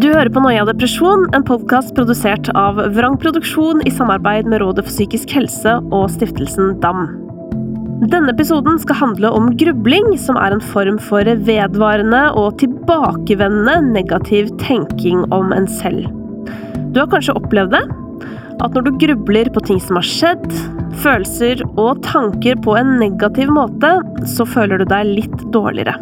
Du 0.00 0.06
hører 0.06 0.28
på 0.30 0.40
Noia 0.44 0.62
depresjon, 0.68 1.24
en 1.34 1.42
podkast 1.42 1.90
produsert 1.96 2.46
av 2.54 2.76
Vrang 2.94 3.16
Produksjon 3.18 3.80
i 3.88 3.90
samarbeid 3.90 4.46
med 4.46 4.62
Rådet 4.62 4.84
for 4.86 4.94
psykisk 4.94 5.32
helse 5.34 5.72
og 5.90 6.04
stiftelsen 6.14 6.76
DAM. 6.80 7.08
Denne 8.12 8.30
episoden 8.30 8.78
skal 8.78 9.00
handle 9.00 9.32
om 9.34 9.48
grubling, 9.58 10.12
som 10.22 10.38
er 10.38 10.54
en 10.54 10.62
form 10.62 11.00
for 11.02 11.26
vedvarende 11.48 12.22
og 12.38 12.60
tilbakevendende 12.62 13.90
negativ 13.98 14.52
tenking 14.62 15.26
om 15.34 15.50
en 15.56 15.66
selv. 15.80 16.06
Du 16.94 17.02
har 17.02 17.10
kanskje 17.10 17.34
opplevd 17.40 17.74
det? 17.74 17.82
At 18.62 18.78
når 18.78 18.86
du 18.86 19.02
grubler 19.02 19.50
på 19.50 19.64
ting 19.66 19.82
som 19.82 19.98
har 19.98 20.06
skjedd, 20.06 20.48
følelser 21.02 21.66
og 21.74 22.04
tanker 22.06 22.62
på 22.62 22.78
en 22.78 22.94
negativ 23.02 23.50
måte, 23.58 23.96
så 24.30 24.46
føler 24.46 24.78
du 24.78 24.88
deg 24.94 25.14
litt 25.18 25.46
dårligere. 25.50 25.98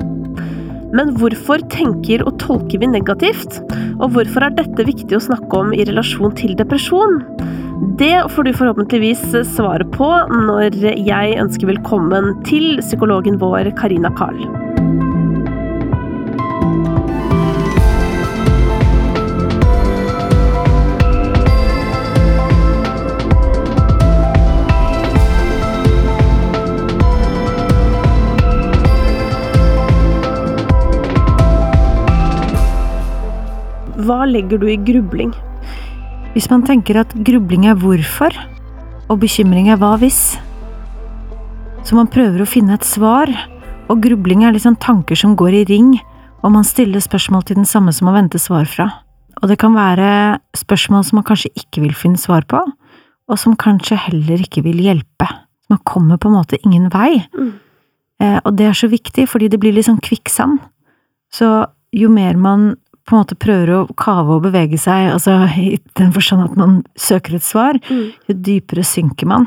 Men 0.96 1.10
hvorfor 1.20 1.60
tenker 1.72 2.22
og 2.24 2.38
tolker 2.40 2.80
vi 2.80 2.88
negativt? 2.88 3.58
Og 3.98 4.14
hvorfor 4.14 4.46
er 4.46 4.54
dette 4.56 4.86
viktig 4.88 5.18
å 5.18 5.24
snakke 5.26 5.60
om 5.60 5.74
i 5.76 5.84
relasjon 5.84 6.32
til 6.38 6.54
depresjon? 6.56 7.20
Det 8.00 8.14
får 8.32 8.48
du 8.48 8.54
forhåpentligvis 8.56 9.26
svaret 9.52 9.90
på 9.94 10.08
når 10.48 10.78
jeg 10.80 11.36
ønsker 11.42 11.74
velkommen 11.74 12.32
til 12.48 12.80
psykologen 12.80 13.36
vår 13.42 13.70
Karina 13.78 14.10
Karl. 14.18 14.67
Legger 34.30 34.60
du 34.60 34.68
i 34.70 34.78
grubling? 34.80 35.32
Hvis 36.34 36.48
man 36.52 36.64
tenker 36.66 37.00
at 37.00 37.14
grubling 37.26 37.66
er 37.66 37.78
hvorfor, 37.78 38.34
og 39.08 39.20
bekymring 39.22 39.70
er 39.72 39.80
hva 39.80 39.94
hvis, 40.00 40.36
så 41.86 41.96
man 41.96 42.10
prøver 42.12 42.44
å 42.44 42.48
finne 42.48 42.76
et 42.76 42.86
svar, 42.86 43.30
og 43.88 44.02
grubling 44.04 44.44
er 44.44 44.52
liksom 44.52 44.76
tanker 44.82 45.16
som 45.16 45.36
går 45.38 45.62
i 45.62 45.66
ring, 45.70 45.94
og 46.44 46.52
man 46.54 46.66
stiller 46.66 47.02
spørsmål 47.02 47.46
til 47.48 47.58
den 47.58 47.68
samme 47.68 47.94
som 47.96 48.10
man 48.10 48.18
venter 48.20 48.42
svar 48.42 48.68
fra. 48.68 48.90
Og 49.40 49.50
det 49.50 49.58
kan 49.62 49.74
være 49.74 50.38
spørsmål 50.58 51.06
som 51.06 51.20
man 51.20 51.26
kanskje 51.26 51.52
ikke 51.56 51.82
vil 51.86 51.96
finne 51.96 52.20
svar 52.20 52.44
på, 52.50 52.60
og 53.28 53.40
som 53.40 53.56
kanskje 53.58 53.98
heller 54.08 54.42
ikke 54.44 54.62
vil 54.66 54.80
hjelpe. 54.82 55.28
Man 55.68 55.80
kommer 55.88 56.20
på 56.20 56.30
en 56.30 56.38
måte 56.38 56.60
ingen 56.64 56.88
vei. 56.92 57.22
Mm. 57.36 57.52
Eh, 58.22 58.38
og 58.44 58.56
det 58.58 58.68
er 58.68 58.76
så 58.76 58.88
viktig, 58.90 59.28
fordi 59.30 59.50
det 59.52 59.60
blir 59.62 59.74
litt 59.76 59.88
sånn 59.88 60.00
kvikksand. 60.02 60.60
Så 61.32 61.48
jo 61.94 62.10
mer 62.12 62.38
man 62.40 62.72
på 63.08 63.14
en 63.16 63.22
måte 63.22 63.38
prøver 63.40 63.70
å 63.72 63.96
kave 63.96 64.36
og 64.36 64.42
bevege 64.44 64.76
seg, 64.80 65.08
altså 65.14 65.38
i 65.56 65.78
den 65.96 66.10
forstand 66.12 66.44
at 66.44 66.56
man 66.60 66.82
søker 67.00 67.38
et 67.38 67.46
svar, 67.46 67.78
Mm. 67.88 68.12
jo 68.28 68.34
dypere 68.44 68.84
synker 68.84 69.26
man. 69.26 69.46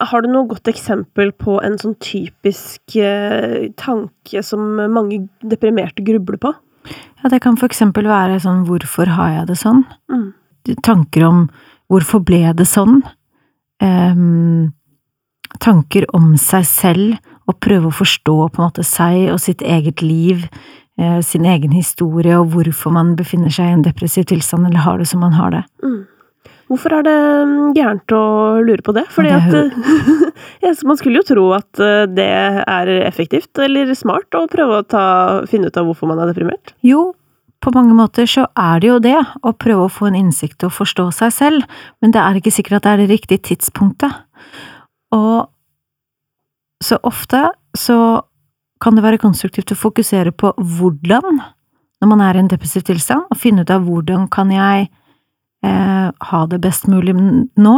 Har 0.00 0.22
du 0.22 0.28
noe 0.30 0.46
godt 0.48 0.68
eksempel 0.70 1.32
på 1.36 1.58
en 1.62 1.76
sånn 1.76 1.96
typisk 1.98 2.96
eh, 2.96 3.68
tanke 3.76 4.42
som 4.46 4.60
mange 4.94 5.28
deprimerte 5.42 6.04
grubler 6.06 6.38
på? 6.38 6.54
Ja, 7.22 7.28
det 7.28 7.42
kan 7.42 7.56
for 7.58 7.66
eksempel 7.68 8.06
være 8.08 8.38
sånn 8.40 8.64
hvorfor 8.64 9.10
har 9.12 9.32
jeg 9.40 9.46
det 9.50 9.58
sånn? 9.58 9.84
Mm. 10.08 10.32
Tanker 10.86 11.26
om 11.26 11.50
hvorfor 11.90 12.22
ble 12.24 12.44
det 12.54 12.68
sånn? 12.70 13.02
Ehm, 13.82 14.72
tanker 15.60 16.06
om 16.14 16.36
seg 16.36 16.64
selv, 16.64 17.18
og 17.48 17.60
prøve 17.64 17.88
å 17.88 17.96
forstå 17.96 18.34
på 18.52 18.60
en 18.60 18.66
måte 18.68 18.84
seg 18.84 19.30
og 19.32 19.40
sitt 19.40 19.62
eget 19.64 20.02
liv, 20.04 20.48
sin 21.22 21.44
egen 21.46 21.70
historie 21.70 22.34
og 22.34 22.48
hvorfor 22.50 22.90
man 22.90 23.12
befinner 23.18 23.52
seg 23.54 23.68
i 23.68 23.74
en 23.76 23.84
depressiv 23.84 24.24
tilstand 24.26 24.66
eller 24.66 24.82
har 24.82 24.98
det 24.98 25.06
som 25.06 25.20
man 25.22 25.36
har 25.36 25.52
det. 25.54 25.60
Mm. 25.84 26.00
Hvorfor 26.68 26.92
er 26.98 27.04
det 27.06 27.18
mm, 27.48 27.68
gærent 27.76 28.12
å 28.12 28.24
lure 28.60 28.84
på 28.84 28.92
det? 28.96 29.06
Fordi 29.12 29.30
det 29.30 29.38
at 29.38 29.54
det 29.54 29.62
eh, 30.68 30.82
Man 30.88 30.98
skulle 31.00 31.22
jo 31.22 31.28
tro 31.30 31.46
at 31.56 31.80
eh, 31.80 32.04
det 32.12 32.28
er 32.28 32.90
effektivt 33.06 33.60
eller 33.64 33.94
smart 33.96 34.36
å 34.36 34.44
prøve 34.52 34.82
å 34.82 34.84
ta, 34.84 35.04
finne 35.48 35.70
ut 35.70 35.80
av 35.80 35.88
hvorfor 35.88 36.10
man 36.10 36.20
er 36.20 36.32
deprimert. 36.32 36.74
Jo, 36.84 37.12
på 37.64 37.72
mange 37.74 37.96
måter 37.96 38.28
så 38.28 38.46
er 38.52 38.82
det 38.82 38.90
jo 38.90 38.98
det, 39.02 39.16
å 39.40 39.54
prøve 39.56 39.86
å 39.86 39.92
få 39.92 40.10
en 40.10 40.18
innsikt 40.18 40.66
og 40.68 40.74
forstå 40.76 41.08
seg 41.16 41.34
selv, 41.34 41.78
men 42.02 42.12
det 42.14 42.20
er 42.20 42.38
ikke 42.38 42.52
sikkert 42.54 42.80
at 42.80 42.84
det 42.84 42.92
er 42.92 43.02
det 43.02 43.12
riktige 43.14 43.46
tidspunktet. 43.50 44.20
Og 45.16 45.48
så 46.84 47.00
ofte 47.02 47.48
så 47.74 47.98
kan 48.82 48.96
det 48.96 49.04
være 49.04 49.20
konstruktivt 49.22 49.72
å 49.74 49.78
fokusere 49.78 50.32
på 50.32 50.52
hvordan, 50.56 51.40
når 51.98 52.10
man 52.10 52.22
er 52.24 52.36
i 52.36 52.42
en 52.42 52.50
depressiv 52.50 52.84
tilstand, 52.86 53.26
og 53.30 53.40
finne 53.40 53.64
ut 53.64 53.72
av 53.74 53.86
hvordan 53.86 54.28
kan 54.32 54.52
jeg 54.54 54.88
eh, 55.66 56.08
ha 56.30 56.44
det 56.50 56.60
best 56.62 56.88
mulig 56.90 57.16
nå? 57.16 57.76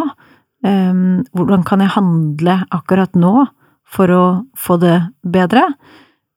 Eh, 0.66 1.00
hvordan 1.36 1.64
kan 1.66 1.84
jeg 1.84 1.94
handle 1.96 2.60
akkurat 2.70 3.16
nå 3.16 3.46
for 3.90 4.12
å 4.14 4.24
få 4.58 4.78
det 4.82 4.98
bedre? 5.24 5.66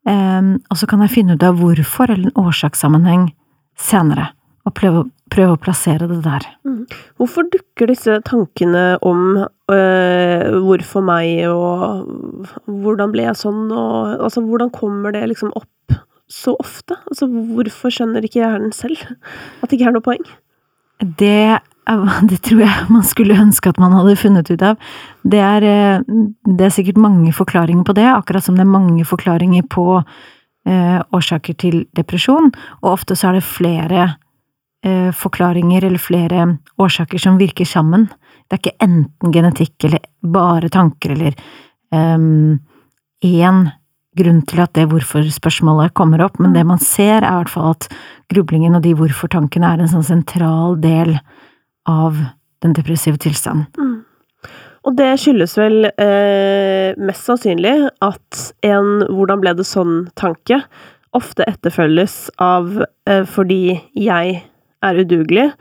eh, 0.08 0.42
og 0.70 0.80
så 0.80 0.88
kan 0.90 1.04
jeg 1.04 1.14
finne 1.14 1.38
ut 1.38 1.44
av 1.44 1.60
hvorfor, 1.60 2.12
eller 2.12 2.32
en 2.32 2.48
årsakssammenheng, 2.48 3.28
senere, 3.80 4.32
og 4.64 4.74
prøve, 4.78 5.04
prøve 5.34 5.56
å 5.56 5.60
plassere 5.60 6.08
det 6.08 6.22
der. 6.24 6.46
Hvorfor 7.20 7.48
dukker 7.52 7.90
disse 7.92 8.20
tankene 8.28 8.98
om 9.04 9.44
øh, 9.44 10.46
hvorfor 10.64 11.04
meg, 11.04 11.44
og 11.52 12.64
hvordan 12.68 13.12
ble 13.14 13.28
jeg 13.28 13.42
sånn, 13.42 13.68
og 13.72 14.24
altså 14.24 14.44
hvordan 14.46 14.72
kommer 14.76 15.16
det 15.16 15.26
liksom 15.34 15.52
opp 15.60 15.98
så 16.32 16.56
ofte? 16.64 16.98
Altså 17.12 17.28
hvorfor 17.28 17.94
skjønner 17.94 18.24
ikke 18.26 18.42
hjernen 18.42 18.74
selv 18.76 19.04
at 19.04 19.68
det 19.68 19.78
ikke 19.78 19.92
er 19.92 19.98
noe 19.98 20.06
poeng? 20.06 20.24
Det, 21.04 21.60
det 22.32 22.40
tror 22.48 22.64
jeg 22.64 22.88
man 22.94 23.04
skulle 23.08 23.40
ønske 23.44 23.74
at 23.74 23.82
man 23.84 23.96
hadde 23.98 24.16
funnet 24.22 24.54
ut 24.54 24.64
av. 24.64 24.80
Det 25.28 25.44
er, 25.44 25.68
eh, 25.68 26.24
det 26.48 26.70
er 26.70 26.76
sikkert 26.78 27.04
mange 27.04 27.36
forklaringer 27.36 27.84
på 27.88 27.98
det, 28.00 28.08
akkurat 28.14 28.48
som 28.48 28.56
det 28.56 28.64
er 28.64 28.72
mange 28.72 29.04
forklaringer 29.08 29.68
på 29.68 29.88
eh, 30.00 31.00
årsaker 31.12 31.60
til 31.60 31.84
depresjon, 32.00 32.54
og 32.82 32.94
ofte 32.96 33.20
så 33.20 33.34
er 33.34 33.42
det 33.42 33.48
flere 33.48 34.14
forklaringer 35.16 35.86
eller 35.88 36.02
flere 36.02 36.46
årsaker 36.82 37.22
som 37.22 37.38
virker 37.40 37.66
sammen. 37.66 38.10
Det 38.48 38.58
er 38.58 38.62
ikke 38.62 38.84
enten 38.84 39.32
genetikk 39.32 39.86
eller 39.88 40.04
bare 40.36 40.72
tanker 40.74 41.14
eller 41.16 41.38
én 43.24 43.62
grunn 44.18 44.42
til 44.50 44.62
at 44.64 44.74
det 44.78 44.88
hvorfor-spørsmålet 44.92 45.94
kommer 45.98 46.22
opp, 46.26 46.40
men 46.42 46.54
det 46.56 46.66
man 46.68 46.82
ser 46.82 47.22
er 47.22 47.30
i 47.30 47.38
hvert 47.42 47.54
fall 47.54 47.74
at 47.74 47.88
grublingen 48.34 48.78
og 48.78 48.84
de 48.86 48.94
hvorfor-tankene 48.98 49.74
er 49.74 49.84
en 49.84 49.92
sånn 49.92 50.06
sentral 50.06 50.78
del 50.84 51.16
av 51.90 52.20
den 52.64 52.76
depressive 52.78 53.20
tilstanden. 53.22 53.68
Og 54.84 54.98
det 55.00 55.14
skyldes 55.22 55.54
vel 55.56 55.88
eh, 55.88 56.92
mest 57.00 57.24
sannsynlig 57.24 57.76
at 58.04 58.42
en 58.68 59.06
'hvordan 59.08 59.40
ble 59.40 59.54
det 59.56 59.66
sånn'-tanke 59.68 60.60
ofte 61.16 61.46
etterfølges 61.48 62.30
av 62.38 62.84
eh, 63.08 63.24
'fordi 63.24 63.80
jeg 63.96 64.44
er 64.84 65.02
udugelig', 65.04 65.54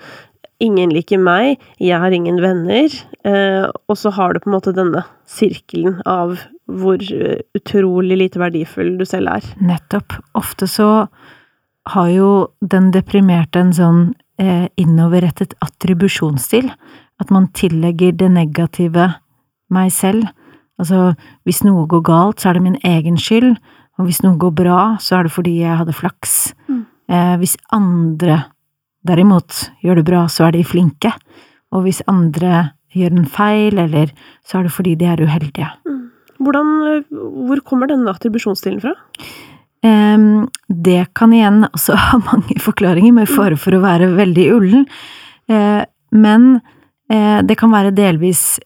'ingen 0.60 0.90
liker 0.90 1.18
meg', 1.18 1.58
'jeg 1.80 1.98
har 1.98 2.12
ingen 2.12 2.38
venner', 2.40 3.04
eh, 3.24 3.66
og 3.88 3.96
så 3.96 4.10
har 4.10 4.32
du 4.32 4.40
på 4.40 4.50
en 4.50 4.58
måte 4.58 4.74
denne 4.74 5.04
sirkelen 5.26 6.02
av 6.06 6.38
hvor 6.68 7.00
eh, 7.00 7.42
utrolig 7.56 8.18
lite 8.18 8.38
verdifull 8.38 8.98
du 8.98 9.04
selv 9.04 9.28
er. 9.28 9.42
Nettopp. 9.60 10.12
Ofte 10.34 10.68
så 10.68 11.08
har 11.86 12.08
jo 12.08 12.48
den 12.62 12.92
deprimerte 12.92 13.60
en 13.60 13.72
sånn 13.72 14.14
eh, 14.38 14.68
innoverrettet 14.76 15.54
attribusjonsstil. 15.64 16.70
At 17.20 17.30
man 17.30 17.48
tillegger 17.54 18.14
det 18.16 18.30
negative 18.30 19.14
meg 19.72 19.92
selv. 19.94 20.26
Altså, 20.80 21.12
hvis 21.46 21.62
noe 21.66 21.86
går 21.86 22.02
galt, 22.06 22.40
så 22.40 22.50
er 22.50 22.58
det 22.58 22.64
min 22.64 22.80
egen 22.82 23.18
skyld, 23.20 23.54
og 23.98 24.08
hvis 24.08 24.22
noe 24.24 24.38
går 24.40 24.54
bra, 24.56 24.80
så 25.02 25.18
er 25.18 25.28
det 25.28 25.34
fordi 25.34 25.58
jeg 25.60 25.78
hadde 25.78 25.94
flaks. 25.94 26.54
Mm. 26.66 26.80
Eh, 27.12 27.34
hvis 27.42 27.56
andre 27.74 28.42
derimot 29.08 29.66
gjør 29.84 30.00
du 30.00 30.06
bra, 30.06 30.26
så 30.30 30.48
er 30.48 30.56
de 30.56 30.64
flinke. 30.66 31.12
Og 31.72 31.86
hvis 31.86 32.02
andre 32.10 32.72
gjør 32.92 33.16
en 33.16 33.28
feil, 33.28 33.78
eller 33.80 34.12
så 34.46 34.60
er 34.60 34.68
det 34.68 34.74
fordi 34.74 34.96
de 35.00 35.08
er 35.08 35.22
uheldige. 35.22 35.70
Hvordan, 36.42 36.74
eh, 36.90 37.22
hvor 37.46 37.62
kommer 37.64 37.90
denne 37.90 38.12
attribusjonsstilen 38.12 38.82
fra? 38.82 38.94
Um, 39.82 40.46
det 40.68 41.08
kan 41.18 41.32
igjen 41.34 41.64
også 41.72 41.96
ha 42.06 42.20
mange 42.22 42.58
forklaringer, 42.62 43.14
med 43.16 43.30
fare 43.30 43.58
for 43.58 43.74
å 43.74 43.82
være 43.82 44.12
veldig 44.18 44.46
ullen. 44.54 44.84
Uh, 45.50 45.82
men 46.12 46.60
uh, 47.12 47.40
det 47.42 47.58
kan 47.58 47.72
være 47.72 47.94
delvis 47.96 48.60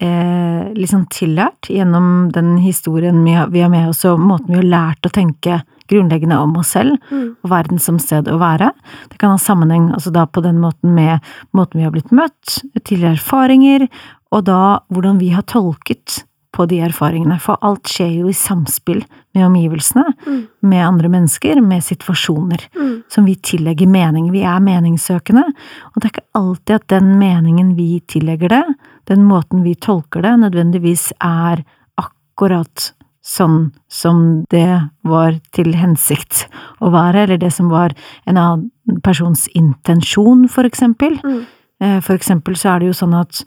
eh, 0.00 0.72
liksom 0.74 1.06
tillært 1.10 1.68
gjennom 1.72 2.30
den 2.32 2.56
historien 2.62 3.24
vi 3.24 3.32
har, 3.34 3.48
vi 3.50 3.60
har 3.64 3.70
med 3.72 3.88
oss, 3.90 4.04
og 4.04 4.20
måten 4.20 4.48
vi 4.54 4.60
har 4.60 4.68
lært 4.94 5.06
å 5.08 5.10
tenke 5.12 5.62
grunnleggende 5.88 6.36
om 6.38 6.56
oss 6.60 6.74
selv 6.76 6.98
Mm. 7.10 7.36
og 7.42 7.50
verden 7.50 7.78
som 7.80 7.98
sted 7.98 8.24
å 8.28 8.38
være. 8.38 8.72
Det 9.10 9.18
kan 9.18 9.30
ha 9.30 9.36
sammenheng 9.38 9.90
altså 9.94 10.12
da 10.12 10.26
på 10.26 10.42
den 10.42 10.60
måten 10.60 10.94
med 10.94 11.20
måten 11.54 11.78
vi 11.80 11.84
har 11.84 11.90
blitt 11.92 12.12
møtt, 12.12 12.62
tidligere 12.84 13.16
erfaringer, 13.16 13.88
og 14.30 14.44
da 14.44 14.80
hvordan 14.92 15.18
vi 15.18 15.30
har 15.30 15.42
tolket 15.42 16.24
på 16.52 16.66
de 16.68 16.78
erfaringene, 16.80 17.38
for 17.40 17.56
alt 17.62 17.84
skjer 17.84 18.18
jo 18.20 18.28
i 18.28 18.32
samspill 18.32 19.04
med 19.34 19.44
omgivelsene, 19.46 20.04
Mm. 20.26 20.46
med 20.62 20.86
andre 20.86 21.08
mennesker, 21.08 21.60
med 21.62 21.82
situasjoner, 21.82 22.58
Mm. 22.74 23.02
som 23.08 23.24
vi 23.24 23.34
tillegger 23.36 23.86
mening. 23.86 24.30
Vi 24.32 24.42
er 24.42 24.58
meningssøkende, 24.60 25.44
og 25.44 25.94
det 26.00 26.04
er 26.04 26.10
ikke 26.20 26.34
alltid 26.34 26.74
at 26.74 26.86
den 26.88 27.18
meningen 27.18 27.76
vi 27.76 28.00
tillegger 28.08 28.48
det, 28.48 28.64
den 29.08 29.24
måten 29.24 29.64
vi 29.64 29.74
tolker 29.74 30.22
det, 30.24 30.34
nødvendigvis 30.44 31.10
er 31.24 31.64
akkurat 32.00 32.92
sånn 33.24 33.70
som 33.92 34.44
det 34.52 34.88
var 35.04 35.36
til 35.56 35.74
hensikt 35.76 36.46
å 36.80 36.92
være, 36.94 37.26
eller 37.26 37.40
det 37.40 37.50
som 37.52 37.68
var 37.72 37.94
en 38.28 38.38
annen 38.40 39.00
persons 39.04 39.46
intensjon, 39.58 40.46
for 40.48 40.68
eksempel. 40.68 41.18
Mm. 41.24 41.42
Eh, 41.80 41.98
For 42.00 42.16
eksempel 42.16 42.56
så 42.56 42.74
er 42.74 42.80
det 42.80 42.92
jo 42.92 43.00
sånn 43.00 43.16
at 43.18 43.42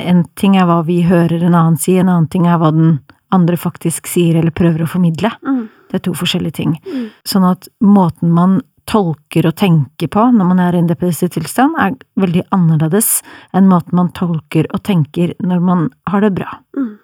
en 0.00 0.24
ting 0.36 0.56
er 0.56 0.66
hva 0.68 0.82
vi 0.84 1.02
hører 1.04 1.42
en 1.42 1.54
annen 1.54 1.78
si, 1.80 1.96
en 1.96 2.08
annen 2.08 2.28
ting 2.28 2.46
er 2.46 2.60
hva 2.60 2.72
den 2.72 3.00
andre 3.32 3.56
faktisk 3.56 4.08
sier 4.10 4.36
eller 4.36 4.52
prøver 4.52 4.84
å 4.84 4.90
formidle. 4.90 5.30
Mm. 5.44 5.64
Det 5.88 5.98
er 5.98 6.04
to 6.04 6.12
forskjellige 6.16 6.58
ting. 6.60 6.76
Mm. 6.84 7.08
Sånn 7.28 7.46
at 7.48 7.68
måten 7.80 8.32
man 8.32 8.60
tolker 8.90 9.46
og 9.48 9.56
tenker 9.60 10.10
på 10.12 10.24
når 10.34 10.48
man 10.50 10.60
er 10.62 10.76
i 10.76 10.82
en 10.82 10.90
depressiv 10.90 11.32
tilstand, 11.34 11.76
er 11.78 11.96
veldig 12.20 12.46
annerledes 12.54 13.20
enn 13.56 13.70
måten 13.70 13.98
man 13.98 14.12
tolker 14.16 14.68
og 14.72 14.82
tenker 14.86 15.34
når 15.42 15.64
man 15.64 15.88
har 16.10 16.24
det 16.24 16.34
bra. 16.38 16.58
Mm. 16.76 16.96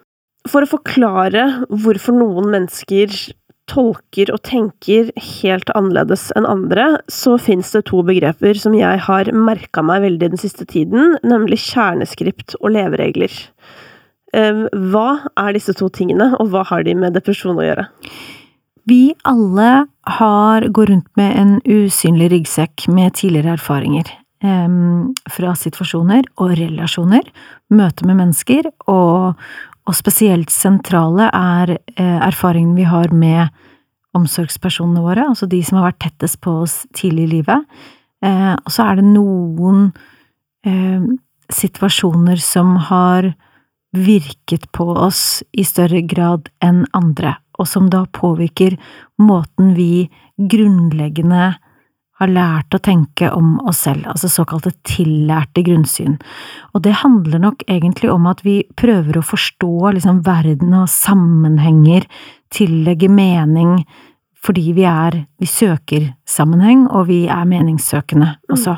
For 0.49 0.65
å 0.65 0.71
forklare 0.71 1.45
hvorfor 1.69 2.15
noen 2.15 2.49
mennesker 2.53 3.13
tolker 3.69 4.31
og 4.33 4.41
tenker 4.47 5.11
helt 5.41 5.69
annerledes 5.77 6.29
enn 6.37 6.47
andre, 6.49 6.87
så 7.11 7.35
fins 7.41 7.71
det 7.75 7.85
to 7.89 8.01
begreper 8.07 8.57
som 8.57 8.73
jeg 8.77 9.03
har 9.05 9.29
merka 9.35 9.83
meg 9.85 10.03
veldig 10.07 10.31
den 10.33 10.41
siste 10.41 10.65
tiden, 10.69 11.17
nemlig 11.21 11.61
kjerneskript 11.67 12.57
og 12.63 12.73
leveregler. 12.73 13.35
Eh, 14.33 14.65
Hva 14.89 15.09
er 15.37 15.53
disse 15.57 15.75
to 15.77 15.89
tingene, 15.93 16.31
og 16.39 16.49
hva 16.53 16.65
har 16.71 16.85
de 16.87 16.97
med 16.97 17.17
depresjon 17.17 17.59
å 17.59 17.65
gjøre? 17.67 17.87
Vi 18.89 19.13
alle 19.27 19.85
har, 20.17 20.65
går 20.67 20.85
rundt 20.89 21.09
med 21.19 21.35
en 21.37 21.55
usynlig 21.65 22.31
ryggsekk 22.33 22.87
med 22.89 23.13
tidligere 23.19 23.57
erfaringer. 23.59 24.09
eh, 24.43 24.69
fra 25.29 25.51
situasjoner 25.55 26.23
og 26.39 26.53
relasjoner, 26.55 27.25
møte 27.75 28.05
med 28.07 28.15
mennesker, 28.21 28.69
og, 28.87 29.35
og 29.83 29.97
spesielt 29.97 30.49
sentrale 30.53 31.27
er 31.35 31.73
eh, 31.75 32.19
erfaringen 32.23 32.77
vi 32.77 32.85
har 32.87 33.11
med 33.11 33.49
omsorgspersonene 34.15 35.03
våre, 35.03 35.27
altså 35.27 35.45
de 35.49 35.59
som 35.63 35.79
har 35.79 35.89
vært 35.89 35.99
tettest 36.05 36.39
på 36.41 36.55
oss 36.63 36.85
tidlig 36.95 37.27
i 37.27 37.33
livet. 37.35 37.67
Eh, 38.23 38.55
og 38.55 38.71
så 38.71 38.87
er 38.87 39.01
det 39.01 39.09
noen 39.11 39.89
eh, 40.65 41.03
situasjoner 41.51 42.39
som 42.41 42.77
har 42.89 43.33
virket 43.95 44.69
på 44.71 44.87
oss 44.93 45.41
i 45.51 45.65
større 45.67 46.01
grad 46.07 46.49
enn 46.63 46.85
andre, 46.95 47.35
og 47.59 47.67
som 47.67 47.89
da 47.91 48.05
påvirker 48.15 48.77
måten 49.21 49.73
vi 49.77 50.07
grunnleggende 50.39 51.49
har 52.19 52.31
lært 52.31 52.75
å 52.75 52.81
tenke 52.83 53.29
om 53.31 53.55
oss 53.67 53.85
selv, 53.85 54.03
altså 54.11 54.27
såkalte 54.31 54.73
tillærte 54.87 55.63
grunnsyn. 55.63 56.17
Og 56.75 56.83
det 56.83 56.97
handler 57.03 57.39
nok 57.45 57.63
egentlig 57.71 58.11
om 58.11 58.27
at 58.27 58.43
vi 58.43 58.59
prøver 58.79 59.19
å 59.19 59.25
forstå 59.25 59.93
liksom 59.95 60.19
verden 60.27 60.75
og 60.81 60.89
sammenhenger, 60.91 62.07
tillegge 62.51 63.07
mening, 63.11 63.79
fordi 64.43 64.73
vi 64.75 64.85
er… 64.87 65.23
vi 65.39 65.47
søker 65.47 66.09
sammenheng, 66.27 66.87
og 66.87 67.07
vi 67.07 67.25
er 67.31 67.47
meningssøkende 67.47 68.33
også. 68.51 68.75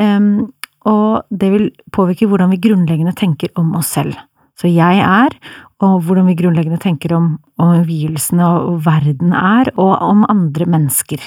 Em, 0.00 0.48
og 0.88 1.28
det 1.30 1.52
vil 1.52 1.68
påvirke 1.92 2.28
hvordan 2.28 2.52
vi 2.52 2.62
grunnleggende 2.68 3.16
tenker 3.16 3.52
om 3.60 3.74
oss 3.76 3.92
selv. 3.98 4.16
Så 4.56 4.70
jeg 4.72 5.02
er, 5.04 5.36
og 5.84 6.00
hvordan 6.06 6.30
vi 6.30 6.38
grunnleggende 6.38 6.80
tenker 6.80 7.12
om 7.16 7.34
omgivelsene 7.60 8.46
og 8.46 8.80
verden 8.86 9.34
er, 9.36 9.68
og 9.76 9.92
om 10.00 10.24
andre 10.32 10.68
mennesker. 10.72 11.20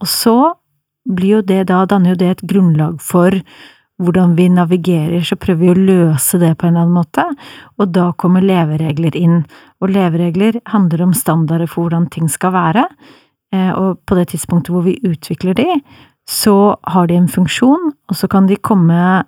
Og 0.00 0.10
så 0.10 0.36
blir 1.06 1.38
jo 1.38 1.46
det 1.46 1.66
da, 1.70 1.84
danner 1.88 2.12
jo 2.12 2.20
det 2.20 2.30
et 2.34 2.44
grunnlag 2.50 3.00
for 3.00 3.32
hvordan 4.02 4.34
vi 4.36 4.50
navigerer, 4.52 5.22
så 5.24 5.38
prøver 5.40 5.62
vi 5.62 5.70
å 5.72 5.84
løse 5.88 6.40
det 6.40 6.52
på 6.58 6.66
en 6.66 6.74
eller 6.74 6.84
annen 6.84 6.98
måte, 6.98 7.24
og 7.80 7.94
da 7.96 8.10
kommer 8.20 8.44
leveregler 8.44 9.16
inn. 9.16 9.38
Og 9.80 9.94
leveregler 9.94 10.60
handler 10.68 11.06
om 11.06 11.14
standarder 11.16 11.70
for 11.70 11.86
hvordan 11.86 12.10
ting 12.12 12.28
skal 12.28 12.52
være, 12.52 12.84
eh, 13.54 13.72
og 13.72 14.02
på 14.04 14.18
det 14.18 14.28
tidspunktet 14.34 14.74
hvor 14.74 14.84
vi 14.84 14.98
utvikler 15.00 15.56
de, 15.56 15.80
så 16.28 16.76
har 16.92 17.08
de 17.08 17.16
en 17.16 17.30
funksjon, 17.30 17.92
og 18.10 18.18
så 18.18 18.28
kan 18.28 18.50
de 18.50 18.60
komme 18.60 19.24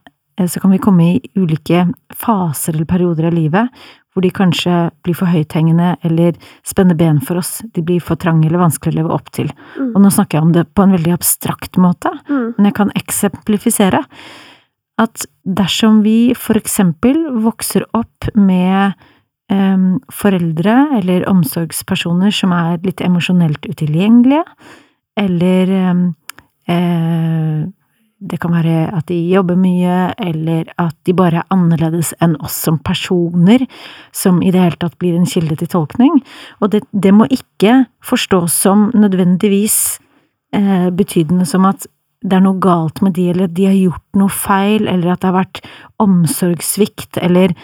så 0.46 0.60
kan 0.62 0.70
vi 0.70 0.78
komme 0.78 1.06
i 1.16 1.30
ulike 1.34 1.88
faser 2.14 2.76
eller 2.76 2.86
perioder 2.86 3.26
av 3.26 3.34
livet 3.34 3.68
hvor 4.14 4.24
de 4.24 4.30
kanskje 4.34 4.74
blir 5.06 5.14
for 5.14 5.30
høythengende 5.30 5.92
eller 6.06 6.34
spenner 6.66 6.96
ben 6.98 7.20
for 7.22 7.38
oss, 7.38 7.60
de 7.74 7.82
blir 7.86 8.00
for 8.02 8.18
trange 8.18 8.48
eller 8.48 8.58
vanskelig 8.58 8.94
å 8.94 8.96
leve 8.96 9.14
opp 9.14 9.28
til. 9.34 9.50
Mm. 9.78 9.92
Og 9.92 10.02
nå 10.02 10.10
snakker 10.10 10.38
jeg 10.38 10.46
om 10.46 10.54
det 10.56 10.64
på 10.74 10.82
en 10.82 10.94
veldig 10.96 11.12
abstrakt 11.14 11.78
måte, 11.78 12.10
Mm. 12.28 12.54
men 12.56 12.66
jeg 12.66 12.74
kan 12.74 12.90
eksemplifisere 12.98 14.02
at 14.98 15.26
dersom 15.46 16.02
vi 16.02 16.34
for 16.34 16.58
eksempel 16.58 17.20
vokser 17.44 17.84
opp 17.94 18.26
med 18.34 18.94
em, 19.50 20.00
foreldre 20.10 20.98
eller 20.98 21.28
omsorgspersoner 21.30 22.34
som 22.34 22.52
er 22.52 22.78
litt 22.82 23.00
emosjonelt 23.00 23.62
utilgjengelige, 23.70 24.42
eller 25.16 25.70
em, 25.70 26.02
eh, 26.66 27.66
det 28.18 28.40
kan 28.42 28.50
være 28.50 28.88
at 28.96 29.06
de 29.10 29.16
jobber 29.30 29.58
mye, 29.58 30.12
eller 30.18 30.72
at 30.80 30.96
de 31.06 31.14
bare 31.14 31.42
er 31.42 31.54
annerledes 31.54 32.10
enn 32.24 32.34
oss 32.42 32.56
som 32.66 32.80
personer, 32.82 33.62
som 34.12 34.40
i 34.42 34.50
det 34.54 34.62
hele 34.64 34.80
tatt 34.80 34.98
blir 34.98 35.14
en 35.14 35.28
kilde 35.28 35.58
til 35.60 35.70
tolkning. 35.70 36.18
Og 36.58 36.72
det, 36.74 36.82
det 36.90 37.14
må 37.14 37.28
ikke 37.30 37.84
forstås 38.04 38.56
som 38.66 38.88
nødvendigvis 38.94 39.98
eh, 40.56 40.88
betydende 40.90 41.46
som 41.46 41.68
at 41.68 41.86
det 42.26 42.34
er 42.34 42.42
noe 42.42 42.58
galt 42.58 42.98
med 43.04 43.14
de, 43.14 43.28
eller 43.30 43.46
at 43.46 43.54
de 43.54 43.68
har 43.68 43.76
gjort 43.78 44.18
noe 44.18 44.34
feil, 44.34 44.88
eller 44.90 45.12
at 45.12 45.22
det 45.22 45.30
har 45.30 45.38
vært 45.38 45.62
omsorgssvikt, 46.02 47.20
eller 47.22 47.54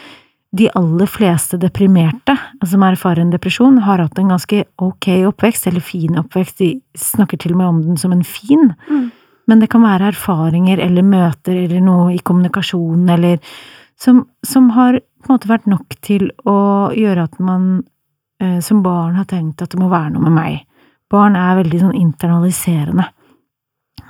de 0.55 0.69
aller 0.79 1.11
fleste 1.11 1.59
deprimerte 1.59 2.37
altså 2.61 2.77
som 2.77 2.85
erfarer 2.87 3.25
en 3.25 3.33
depresjon, 3.35 3.81
har 3.83 3.99
hatt 4.05 4.21
en 4.23 4.31
ganske 4.31 4.62
ok 4.79 5.09
oppvekst, 5.33 5.67
eller 5.67 5.83
fin 5.83 6.21
oppvekst, 6.23 6.62
de 6.62 6.71
snakker 6.95 7.43
til 7.43 7.57
og 7.57 7.61
med 7.61 7.73
om 7.73 7.83
den 7.91 7.99
som 7.99 8.15
en 8.15 8.23
fin. 8.23 8.71
Mm. 8.87 9.11
Men 9.46 9.61
det 9.61 9.70
kan 9.73 9.85
være 9.85 10.12
erfaringer 10.12 10.81
eller 10.81 11.05
møter 11.06 11.56
eller 11.64 11.82
noe 11.85 12.12
i 12.14 12.20
kommunikasjonen 12.25 13.11
eller 13.17 13.41
som, 14.00 14.25
som 14.46 14.70
har 14.70 15.00
på 15.00 15.29
en 15.31 15.35
måte 15.35 15.50
vært 15.50 15.67
nok 15.70 15.96
til 16.05 16.31
å 16.49 16.93
gjøre 16.96 17.26
at 17.29 17.37
man 17.41 17.85
eh, 18.43 18.61
som 18.64 18.82
barn 18.85 19.19
har 19.19 19.29
tenkt 19.31 19.62
at 19.62 19.73
det 19.73 19.81
må 19.81 19.91
være 19.93 20.14
noe 20.14 20.26
med 20.26 20.37
meg. 20.37 20.56
Barn 21.12 21.37
er 21.38 21.61
veldig 21.61 21.81
sånn 21.81 21.99
internaliserende. 21.99 23.06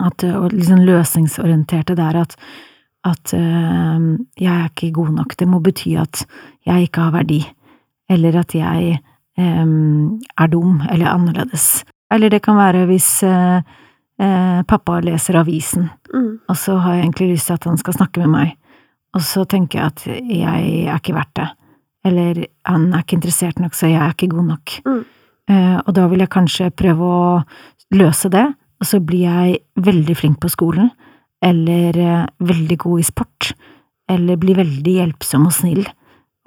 At, 0.00 0.24
eh, 0.24 0.34
og 0.38 0.54
sånn 0.66 0.86
løsningsorienterte 0.86 1.96
der 1.98 2.20
at, 2.24 2.36
at 3.06 3.34
eh, 3.36 4.08
jeg 4.40 4.52
er 4.54 4.70
ikke 4.70 4.94
god 4.96 5.14
nok. 5.20 5.36
Det 5.38 5.50
må 5.50 5.62
bety 5.64 5.94
at 6.00 6.24
jeg 6.66 6.88
ikke 6.88 7.08
har 7.08 7.18
verdi. 7.20 7.42
Eller 8.10 8.40
at 8.40 8.54
jeg 8.56 8.98
eh, 8.98 9.64
er 9.66 10.52
dum 10.52 10.82
eller 10.88 11.12
annerledes. 11.12 11.84
Eller 12.12 12.30
det 12.30 12.42
kan 12.44 12.58
være 12.58 12.86
hvis 12.90 13.08
eh, 13.26 13.62
eh, 14.20 14.62
pappa 14.68 15.00
leser 15.00 15.34
avisen, 15.40 15.90
Mm. 16.14 16.38
og 16.48 16.56
så 16.56 16.78
har 16.78 16.94
jeg 16.94 17.04
egentlig 17.04 17.28
lyst 17.32 17.46
til 17.46 17.54
at 17.54 17.64
han 17.64 17.76
skal 17.76 17.94
snakke 17.94 18.18
med 18.22 18.28
meg, 18.30 18.56
og 19.14 19.20
så 19.22 19.44
tenker 19.46 19.78
jeg 19.80 19.86
at 19.86 20.04
jeg 20.06 20.86
er 20.86 20.98
ikke 20.98 21.14
verdt 21.14 21.34
det, 21.34 21.48
eller 22.04 22.46
han 22.66 22.92
er 22.92 23.02
ikke 23.02 23.16
interessert 23.16 23.58
nok, 23.58 23.74
så 23.74 23.88
jeg 23.90 24.00
er 24.02 24.12
ikke 24.14 24.28
god 24.30 24.46
nok. 24.52 24.74
Mm. 24.86 25.04
Eh, 25.50 25.78
og 25.86 25.94
da 25.94 26.06
vil 26.08 26.20
jeg 26.20 26.30
kanskje 26.30 26.70
prøve 26.70 27.00
å 27.02 27.44
løse 27.92 28.30
det, 28.30 28.44
og 28.80 28.86
så 28.86 29.00
blir 29.00 29.26
jeg 29.26 29.58
veldig 29.76 30.16
flink 30.16 30.40
på 30.40 30.50
skolen, 30.52 30.90
eller 31.42 31.98
eh, 31.98 32.26
veldig 32.40 32.78
god 32.78 33.00
i 33.00 33.02
sport, 33.02 33.52
eller 34.08 34.36
blir 34.36 34.56
veldig 34.56 34.94
hjelpsom 35.00 35.46
og 35.46 35.52
snill, 35.52 35.84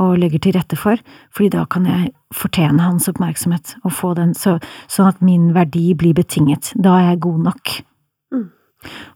og 0.03 0.17
legger 0.21 0.41
til 0.43 0.55
rette 0.57 0.77
for, 0.77 1.01
fordi 1.33 1.51
da 1.55 1.65
kan 1.69 1.87
jeg 1.89 2.11
fortjene 2.35 2.85
hans 2.85 3.09
oppmerksomhet 3.09 3.77
og 3.83 3.93
få 3.97 4.13
den, 4.17 4.35
så, 4.37 4.57
sånn 4.91 5.09
at 5.09 5.23
min 5.25 5.51
verdi 5.55 5.89
blir 5.97 6.17
betinget. 6.17 6.73
Da 6.77 6.99
er 6.99 7.11
jeg 7.11 7.23
god 7.25 7.45
nok. 7.49 7.77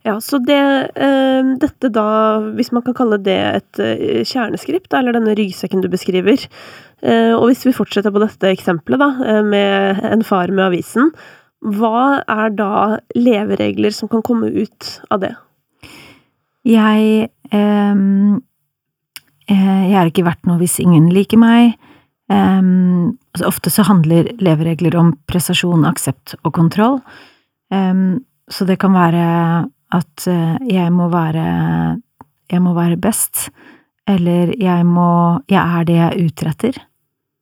Ja, 0.01 0.15
så 0.23 0.39
det 0.41 0.57
eh, 0.97 1.51
Dette 1.61 1.91
da, 1.93 2.05
hvis 2.57 2.71
man 2.73 2.83
kan 2.85 2.95
kalle 2.97 3.19
det 3.21 3.37
et 3.37 3.81
eh, 3.83 4.23
kjerneskript, 4.27 4.93
eller 4.97 5.15
denne 5.15 5.35
ryggsekken 5.37 5.83
du 5.83 5.89
beskriver, 5.91 6.47
eh, 7.05 7.33
og 7.35 7.45
hvis 7.49 7.63
vi 7.67 7.75
fortsetter 7.75 8.13
på 8.13 8.23
dette 8.23 8.51
eksempelet, 8.51 9.01
da, 9.01 9.41
med 9.45 10.01
en 10.09 10.25
far 10.25 10.51
med 10.51 10.65
avisen, 10.71 11.11
hva 11.61 12.23
er 12.25 12.55
da 12.57 12.97
leveregler 13.13 13.93
som 13.93 14.09
kan 14.09 14.25
komme 14.25 14.49
ut 14.49 14.95
av 15.13 15.21
det? 15.21 15.35
Jeg 16.65 17.29
Jeg 19.51 19.97
er 19.99 20.09
ikke 20.09 20.25
verdt 20.25 20.47
noe 20.47 20.59
hvis 20.61 20.79
ingen 20.83 21.09
liker 21.11 21.39
meg. 21.41 21.75
Um, 22.31 23.17
altså 23.35 23.49
ofte 23.49 23.71
så 23.73 23.83
handler 23.83 24.29
leveregler 24.39 24.95
om 24.95 25.11
prestasjon, 25.27 25.83
aksept 25.89 26.37
og 26.45 26.53
kontroll. 26.55 27.01
Um, 27.71 28.21
så 28.51 28.67
det 28.67 28.77
kan 28.79 28.95
være 28.95 29.25
at 29.91 30.27
eh, 30.27 30.55
jeg 30.71 30.91
må 30.95 31.09
være 31.11 31.99
Jeg 32.51 32.61
må 32.61 32.73
være 32.75 32.97
best, 32.99 33.49
eller 34.07 34.53
jeg 34.59 34.85
må 34.85 35.41
Jeg 35.49 35.59
er 35.59 35.83
det 35.87 35.95
jeg 35.95 36.25
utretter. 36.27 36.79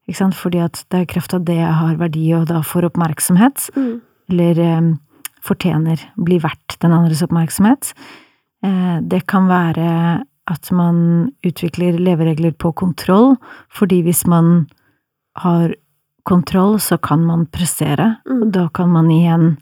Ikke 0.07 0.17
sant? 0.17 0.35
Fordi 0.35 0.57
at 0.57 0.85
det 0.89 0.97
er 0.97 1.05
i 1.05 1.13
kraft 1.13 1.33
av 1.33 1.45
det 1.45 1.55
jeg 1.57 1.73
har 1.73 1.95
verdi, 1.97 2.25
og 2.33 2.47
da 2.49 2.61
får 2.61 2.89
oppmerksomhet, 2.89 3.69
Mm. 3.75 4.01
eller 4.29 4.77
um, 4.77 4.99
fortjener, 5.41 5.97
blir 6.17 6.41
verdt 6.41 6.77
den 6.81 6.91
andres 6.91 7.21
oppmerksomhet. 7.21 7.93
Uh, 8.65 8.99
det 9.01 9.27
kan 9.27 9.47
være 9.47 10.23
at 10.49 10.71
man 10.75 11.31
utvikler 11.45 11.99
leveregler 12.01 12.55
på 12.57 12.71
kontroll, 12.75 13.35
fordi 13.69 14.01
hvis 14.05 14.25
man 14.27 14.67
har 15.39 15.75
kontroll, 16.27 16.79
så 16.81 16.97
kan 17.01 17.23
man 17.25 17.45
prestere, 17.47 18.17
Mm. 18.25 18.41
og 18.43 18.51
da 18.51 18.67
kan 18.69 18.89
man 18.89 19.09
igjen 19.09 19.57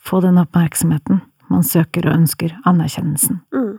få 0.00 0.20
den 0.22 0.38
oppmerksomheten 0.40 1.20
man 1.50 1.62
søker 1.62 2.06
og 2.06 2.14
ønsker, 2.14 2.52
anerkjennelsen. 2.64 3.40
Mm. 3.52 3.78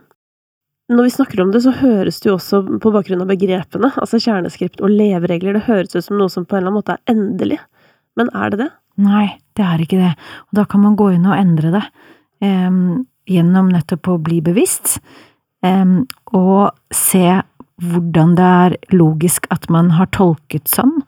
Når 0.92 1.02
vi 1.06 1.10
snakker 1.14 1.40
om 1.40 1.52
det, 1.52 1.62
så 1.64 1.72
høres 1.72 2.20
det 2.20 2.28
jo 2.28 2.34
også 2.36 2.80
på 2.82 2.92
bakgrunn 2.92 3.22
av 3.22 3.30
begrepene, 3.30 3.92
altså 3.96 4.20
kjerneskript 4.20 4.82
og 4.82 4.90
leveregler, 4.92 5.54
det 5.56 5.62
høres 5.68 5.94
ut 5.96 6.04
som 6.04 6.18
noe 6.18 6.28
som 6.28 6.44
på 6.44 6.56
en 6.56 6.62
eller 6.62 6.72
annen 6.72 6.80
måte 6.82 6.98
er 6.98 7.14
endelig. 7.14 7.58
Men 8.16 8.28
er 8.34 8.50
det 8.50 8.58
det? 8.58 8.70
Nei, 8.98 9.38
det 9.56 9.64
er 9.64 9.78
ikke 9.80 10.00
det, 10.02 10.10
og 10.50 10.58
da 10.58 10.64
kan 10.68 10.82
man 10.82 10.96
gå 10.96 11.14
inn 11.14 11.26
og 11.26 11.36
endre 11.38 11.70
det, 11.78 11.84
Eh, 12.42 12.70
gjennom 13.30 13.68
nettopp 13.70 14.08
å 14.10 14.18
bli 14.18 14.40
bevisst, 14.42 14.96
og 15.62 16.72
se 16.94 17.40
hvordan 17.82 18.34
det 18.38 18.46
er 18.46 18.76
logisk 18.94 19.46
at 19.54 19.68
man 19.70 19.92
har 19.96 20.10
tolket 20.14 20.70
sånn 20.70 21.00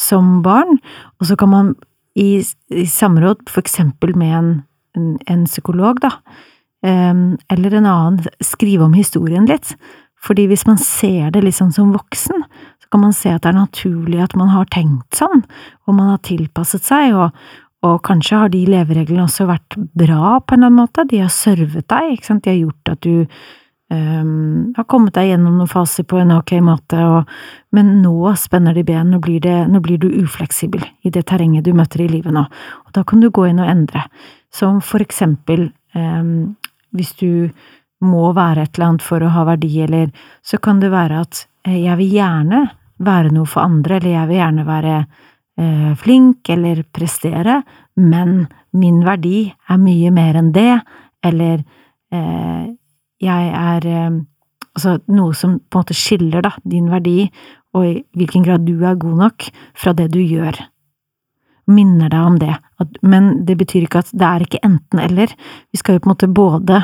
som 0.00 0.40
barn, 0.44 0.78
og 1.20 1.28
så 1.28 1.36
kan 1.36 1.52
man 1.52 1.72
i, 2.18 2.40
i 2.72 2.86
samråd 2.88 3.44
for 3.48 3.62
eksempel 3.62 4.14
med 4.18 4.36
en, 4.36 4.50
en, 4.96 5.10
en 5.30 5.44
psykolog, 5.48 6.00
da, 6.02 6.14
eller 6.82 7.76
en 7.76 7.88
annen, 7.88 8.30
skrive 8.44 8.86
om 8.86 8.96
historien 8.96 9.48
litt, 9.48 9.74
fordi 10.20 10.46
hvis 10.50 10.66
man 10.68 10.80
ser 10.80 11.32
det 11.32 11.44
litt 11.44 11.56
sånn 11.56 11.72
som 11.72 11.92
voksen, 11.94 12.44
så 12.80 12.92
kan 12.92 13.04
man 13.04 13.16
se 13.16 13.32
at 13.32 13.44
det 13.44 13.52
er 13.52 13.60
naturlig 13.60 14.20
at 14.24 14.36
man 14.36 14.52
har 14.52 14.68
tenkt 14.72 15.20
sånn, 15.20 15.44
og 15.86 15.96
man 15.96 16.14
har 16.14 16.24
tilpasset 16.26 16.84
seg, 16.84 17.14
og, 17.16 17.36
og 17.86 18.00
kanskje 18.04 18.42
har 18.42 18.52
de 18.52 18.64
levereglene 18.68 19.24
også 19.28 19.48
vært 19.48 19.78
bra 19.96 20.40
på 20.40 20.56
en 20.56 20.60
eller 20.60 20.72
annen 20.72 20.82
måte, 20.82 21.06
de 21.08 21.22
har 21.22 21.32
servet 21.32 21.88
deg, 21.88 22.16
ikke 22.16 22.32
sant, 22.32 22.44
de 22.44 22.54
har 22.54 22.62
gjort 22.64 22.94
at 22.96 23.04
du 23.06 23.44
øhm, 23.94 24.72
har 24.76 24.86
kommet 24.90 25.14
deg 25.16 25.32
gjennom 25.32 25.58
noen 25.58 25.70
faser 25.70 26.06
på 26.08 26.20
en 26.20 26.34
ok 26.36 26.54
måte, 26.66 27.00
og, 27.04 27.30
men 27.76 27.96
nå 28.04 28.34
spenner 28.40 28.76
de 28.76 28.84
ben, 28.86 29.10
nå 29.10 29.20
blir, 29.22 29.40
det, 29.44 29.56
nå 29.70 29.82
blir 29.84 30.00
du 30.02 30.08
ufleksibel 30.22 30.84
i 31.02 31.12
det 31.12 31.26
terrenget 31.30 31.66
du 31.66 31.74
møter 31.76 32.04
i 32.04 32.10
livet 32.10 32.34
nå, 32.34 32.46
og 32.86 32.94
da 32.96 33.04
kan 33.04 33.22
du 33.22 33.30
gå 33.30 33.48
inn 33.50 33.62
og 33.62 33.70
endre, 33.70 34.06
som 34.50 34.80
for 34.82 35.02
eksempel 35.04 35.68
um, 35.94 36.56
hvis 36.96 37.14
du 37.20 37.50
må 38.00 38.30
være 38.36 38.64
et 38.64 38.76
eller 38.76 38.88
annet 38.88 39.04
for 39.04 39.22
å 39.22 39.32
ha 39.34 39.44
verdi, 39.48 39.72
eller 39.84 40.10
så 40.42 40.58
kan 40.62 40.80
det 40.80 40.92
være 40.92 41.20
at 41.20 41.44
eh, 41.68 41.82
jeg 41.84 41.98
vil 42.00 42.14
gjerne 42.16 42.62
være 43.00 43.32
noe 43.34 43.48
for 43.48 43.64
andre, 43.64 43.98
eller 43.98 44.14
jeg 44.14 44.30
vil 44.30 44.40
gjerne 44.40 44.66
være 44.68 44.96
eh, 45.60 45.90
flink 46.00 46.50
eller 46.52 46.82
prestere, 46.92 47.60
men 48.00 48.44
min 48.76 49.02
verdi 49.04 49.50
er 49.50 49.80
mye 49.80 50.12
mer 50.14 50.40
enn 50.40 50.52
det, 50.56 50.72
eller 51.26 51.60
eh, 51.60 52.64
jeg 53.20 53.54
er 53.54 53.88
eh, 53.88 54.20
Altså 54.70 55.00
noe 55.10 55.34
som 55.34 55.56
på 55.58 55.80
en 55.80 55.82
måte 55.82 55.94
skiller, 55.98 56.44
da, 56.46 56.52
din 56.62 56.86
verdi, 56.92 57.24
og 57.74 57.88
i 57.88 57.96
hvilken 58.14 58.44
grad 58.46 58.62
du 58.62 58.84
er 58.86 58.94
god 59.02 59.16
nok, 59.18 59.48
fra 59.74 59.90
det 59.98 60.12
du 60.14 60.20
gjør. 60.22 60.54
Minner 61.66 62.06
deg 62.12 62.28
om 62.28 62.36
det, 62.38 62.54
men 63.02 63.32
det 63.48 63.56
betyr 63.58 63.88
ikke 63.88 64.04
at 64.04 64.12
det 64.14 64.28
er 64.28 64.44
ikke 64.46 64.62
enten-eller. 64.66 65.34
Vi 65.74 65.80
skal 65.80 65.98
jo 65.98 66.04
på 66.04 66.06
en 66.06 66.12
måte 66.14 66.30
både 66.30 66.78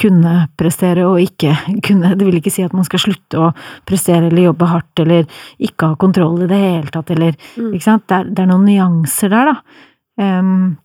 kunne 0.00 0.34
prestere 0.58 1.04
og 1.08 1.20
ikke 1.20 1.54
kunne. 1.86 2.14
Det 2.16 2.28
vil 2.28 2.38
ikke 2.40 2.52
si 2.52 2.64
at 2.64 2.76
man 2.76 2.86
skal 2.88 3.02
slutte 3.02 3.40
å 3.40 3.50
prestere 3.88 4.28
eller 4.28 4.50
jobbe 4.50 4.68
hardt 4.70 5.02
eller 5.04 5.26
ikke 5.60 5.92
ha 5.92 5.98
kontroll 6.00 6.44
i 6.44 6.50
det 6.50 6.60
hele 6.60 6.92
tatt, 6.92 7.16
eller 7.16 7.36
Mm. 7.56 7.74
Ikke 7.74 7.84
sant? 7.84 8.04
Det 8.08 8.16
er, 8.16 8.28
det 8.30 8.42
er 8.42 8.48
noen 8.48 8.64
nyanser 8.68 9.32
der, 9.32 9.48
da. 9.50 9.80
Um, 10.20 10.76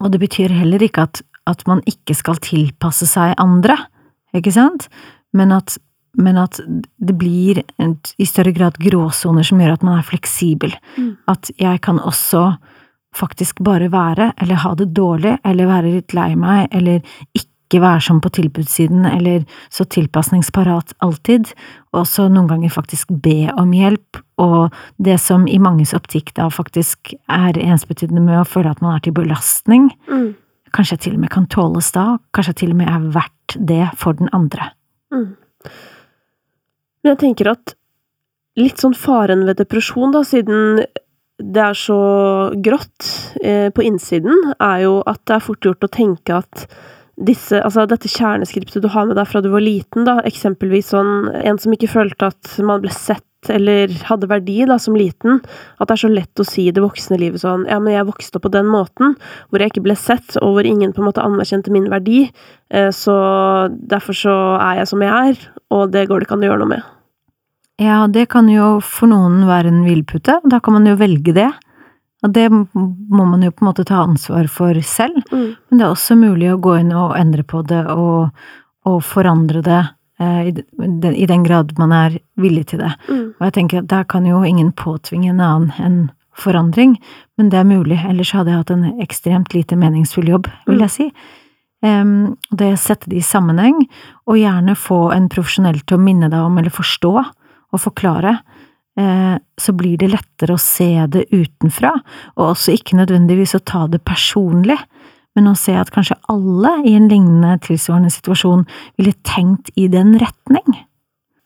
og 0.00 0.12
det 0.12 0.20
betyr 0.22 0.52
heller 0.54 0.82
ikke 0.82 1.04
at, 1.08 1.20
at 1.46 1.64
man 1.68 1.82
ikke 1.90 2.14
skal 2.16 2.38
tilpasse 2.42 3.06
seg 3.10 3.34
andre, 3.38 3.76
ikke 4.36 4.52
sant? 4.54 4.88
Men 5.36 5.52
at, 5.52 5.76
men 6.18 6.38
at 6.40 6.60
det 6.64 7.16
blir 7.18 7.62
en, 7.78 7.96
i 8.18 8.26
større 8.28 8.52
grad 8.56 8.80
gråsoner 8.82 9.46
som 9.46 9.60
gjør 9.60 9.76
at 9.76 9.86
man 9.86 10.00
er 10.00 10.08
fleksibel. 10.08 10.74
Mm. 10.96 11.12
At 11.30 11.52
jeg 11.60 11.82
kan 11.84 12.00
også 12.00 12.50
faktisk 13.16 13.62
bare 13.64 13.90
være, 13.92 14.32
eller 14.40 14.60
ha 14.62 14.74
det 14.78 14.92
dårlig, 14.96 15.38
eller 15.44 15.70
være 15.70 15.94
litt 15.94 16.14
lei 16.16 16.34
meg, 16.38 16.68
eller 16.76 17.00
ikke 17.34 17.80
være 17.82 18.00
som 18.04 18.20
på 18.24 18.30
tilbudssiden, 18.36 19.04
eller 19.08 19.44
så 19.72 19.84
tilpasningsparat 19.84 20.94
alltid, 21.04 21.52
og 21.96 22.06
så 22.08 22.28
noen 22.28 22.48
ganger 22.48 22.72
faktisk 22.72 23.12
be 23.24 23.50
om 23.58 23.72
hjelp, 23.76 24.20
og 24.40 24.74
det 25.02 25.18
som 25.20 25.48
i 25.48 25.58
manges 25.60 25.94
optikk 25.96 26.34
da 26.36 26.48
faktisk 26.52 27.14
er 27.32 27.58
ensbetydende 27.60 28.22
med 28.24 28.42
å 28.42 28.48
føle 28.48 28.72
at 28.72 28.84
man 28.84 28.96
er 28.96 29.04
til 29.04 29.16
belastning, 29.16 29.90
Mm. 30.08 30.36
Kanskje 30.74 30.96
jeg 30.96 31.04
til 31.06 31.16
og 31.16 31.24
med 31.24 31.32
kan 31.32 31.48
tåles 31.50 31.90
da, 31.94 32.06
kanskje 32.34 32.54
jeg 32.54 32.60
til 32.62 32.74
og 32.74 32.80
med 32.80 32.92
er 32.92 33.10
verdt 33.16 33.58
det 33.70 33.82
for 34.00 34.18
den 34.18 34.30
andre. 34.36 34.70
Mm. 35.14 35.34
Men 37.02 37.12
jeg 37.12 37.20
tenker 37.22 37.52
at 37.54 37.74
litt 38.58 38.82
sånn 38.82 38.96
faren 38.98 39.44
ved 39.46 39.60
depresjon, 39.60 40.12
da, 40.14 40.24
siden 40.26 40.82
det 41.38 41.62
er 41.62 41.76
så 41.78 41.98
grått 42.58 43.06
eh, 43.42 43.68
på 43.70 43.84
innsiden, 43.86 44.54
er 44.58 44.84
jo 44.86 44.94
at 45.06 45.20
det 45.28 45.36
er 45.36 45.44
fort 45.44 45.68
gjort 45.68 45.86
å 45.86 45.92
tenke 45.94 46.40
at 46.42 46.64
disse, 47.18 47.58
altså 47.64 47.86
dette 47.90 48.10
kjerneskriptet 48.10 48.84
du 48.84 48.90
har 48.92 49.08
med 49.08 49.18
deg 49.18 49.28
fra 49.28 49.42
du 49.42 49.50
var 49.52 49.64
liten, 49.64 50.06
da, 50.06 50.18
eksempelvis 50.28 50.92
sånn 50.94 51.32
en 51.42 51.58
som 51.60 51.74
ikke 51.74 51.90
følte 51.90 52.30
at 52.30 52.58
man 52.64 52.82
ble 52.84 52.92
sett 52.94 53.24
eller 53.46 53.92
hadde 54.08 54.26
verdi 54.30 54.64
da, 54.66 54.78
som 54.82 54.96
liten, 54.98 55.38
at 55.78 55.88
det 55.88 55.94
er 55.94 56.00
så 56.02 56.10
lett 56.10 56.42
å 56.42 56.46
si 56.46 56.66
i 56.66 56.74
det 56.74 56.82
voksne 56.82 57.20
livet 57.20 57.42
sånn 57.44 57.68
ja, 57.70 57.78
men 57.82 57.94
jeg 57.94 58.08
vokste 58.08 58.38
opp 58.38 58.48
på 58.48 58.52
den 58.54 58.66
måten, 58.70 59.14
hvor 59.48 59.62
jeg 59.62 59.72
ikke 59.72 59.84
ble 59.86 59.94
sett, 59.98 60.36
og 60.42 60.56
hvor 60.56 60.66
ingen 60.66 60.92
på 60.94 61.02
en 61.02 61.08
måte 61.10 61.24
anerkjente 61.24 61.72
min 61.74 61.86
verdi, 61.92 62.24
eh, 62.74 62.90
så 62.94 63.16
derfor 63.70 64.18
så 64.18 64.36
er 64.58 64.82
jeg 64.82 64.90
som 64.90 65.04
jeg 65.06 65.32
er, 65.32 65.48
og 65.74 65.94
det 65.94 66.08
går 66.10 66.18
det 66.18 66.28
ikke 66.28 66.38
an 66.38 66.46
å 66.46 66.50
gjøre 66.50 66.62
noe 66.64 66.72
med. 66.74 66.94
Ja, 67.78 68.00
det 68.10 68.26
kan 68.32 68.50
jo 68.50 68.78
for 68.82 69.10
noen 69.10 69.44
være 69.46 69.70
en 69.70 69.84
hvilepute, 69.86 70.40
og 70.42 70.50
da 70.50 70.58
kan 70.58 70.74
man 70.74 70.88
jo 70.90 70.98
velge 70.98 71.34
det. 71.36 71.50
Og 72.26 72.32
det 72.34 72.48
må 72.50 73.24
man 73.24 73.44
jo 73.46 73.52
på 73.54 73.62
en 73.62 73.68
måte 73.70 73.84
ta 73.86 74.02
ansvar 74.02 74.48
for 74.50 74.74
selv, 74.82 75.22
Mm. 75.30 75.54
men 75.70 75.78
det 75.78 75.84
er 75.86 75.92
også 75.92 76.16
mulig 76.18 76.50
å 76.52 76.60
gå 76.60 76.80
inn 76.80 76.92
og 76.92 77.16
endre 77.16 77.44
på 77.44 77.62
det 77.62 77.86
og, 77.86 78.30
og 78.84 79.02
forandre 79.06 79.62
det 79.62 79.88
eh, 80.18 80.48
i, 80.48 80.52
den, 80.52 81.14
i 81.14 81.26
den 81.26 81.44
grad 81.44 81.78
man 81.78 81.92
er 81.92 82.18
villig 82.36 82.66
til 82.72 82.80
det. 82.82 82.92
Mm. 83.08 83.34
Og 83.38 83.42
jeg 83.46 83.52
tenker 83.52 83.78
at 83.78 83.88
der 83.88 84.04
kan 84.04 84.26
jo 84.26 84.42
ingen 84.42 84.72
påtvinge 84.72 85.30
en 85.30 85.40
annen 85.40 85.72
en 85.78 86.10
forandring, 86.38 86.96
men 87.36 87.50
det 87.50 87.58
er 87.58 87.66
mulig, 87.66 87.98
ellers 88.06 88.30
hadde 88.34 88.50
jeg 88.50 88.62
hatt 88.62 88.70
en 88.70 89.00
ekstremt 89.02 89.54
lite 89.54 89.76
meningsfull 89.78 90.28
jobb, 90.30 90.46
vil 90.66 90.84
jeg 90.86 90.94
si. 90.94 91.06
Um, 91.82 92.36
det 92.50 92.72
sette 92.82 93.10
det 93.10 93.20
i 93.20 93.22
sammenheng, 93.26 93.84
og 94.26 94.38
gjerne 94.38 94.74
få 94.78 95.12
en 95.14 95.28
profesjonell 95.30 95.80
til 95.86 95.98
å 95.98 96.02
minne 96.02 96.30
deg 96.30 96.42
om 96.42 96.58
eller 96.58 96.74
forstå 96.74 97.12
og 97.18 97.82
forklare, 97.82 98.38
så 98.98 99.72
blir 99.78 99.94
det 100.00 100.08
lettere 100.10 100.56
å 100.56 100.58
se 100.58 100.88
det 101.12 101.28
utenfra, 101.30 101.92
og 102.34 102.44
også 102.48 102.72
ikke 102.74 102.96
nødvendigvis 102.98 103.54
å 103.54 103.60
ta 103.62 103.84
det 103.86 104.00
personlig, 104.02 104.78
men 105.38 105.52
å 105.52 105.54
se 105.54 105.76
at 105.78 105.92
kanskje 105.94 106.16
alle 106.32 106.72
i 106.82 106.96
en 106.98 107.06
lignende 107.06 107.60
tilsvarende 107.62 108.10
situasjon 108.10 108.64
ville 108.98 109.14
tenkt 109.28 109.70
i 109.78 109.86
den 109.92 110.16
retning. 110.18 110.80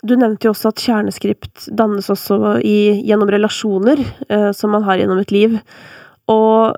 Du 0.02 0.16
nevnte 0.18 0.49
jo 0.49 0.54
også 0.54 0.73
at 0.73 0.82
kjerneskript 0.82 1.68
dannes 1.78 2.09
også 2.11 2.56
i, 2.66 3.04
gjennom 3.06 3.30
relasjoner 3.30 4.00
eh, 4.02 4.49
som 4.56 4.73
man 4.75 4.82
har 4.87 4.99
gjennom 4.99 5.21
et 5.23 5.35
liv. 5.35 5.61
Og 6.32 6.73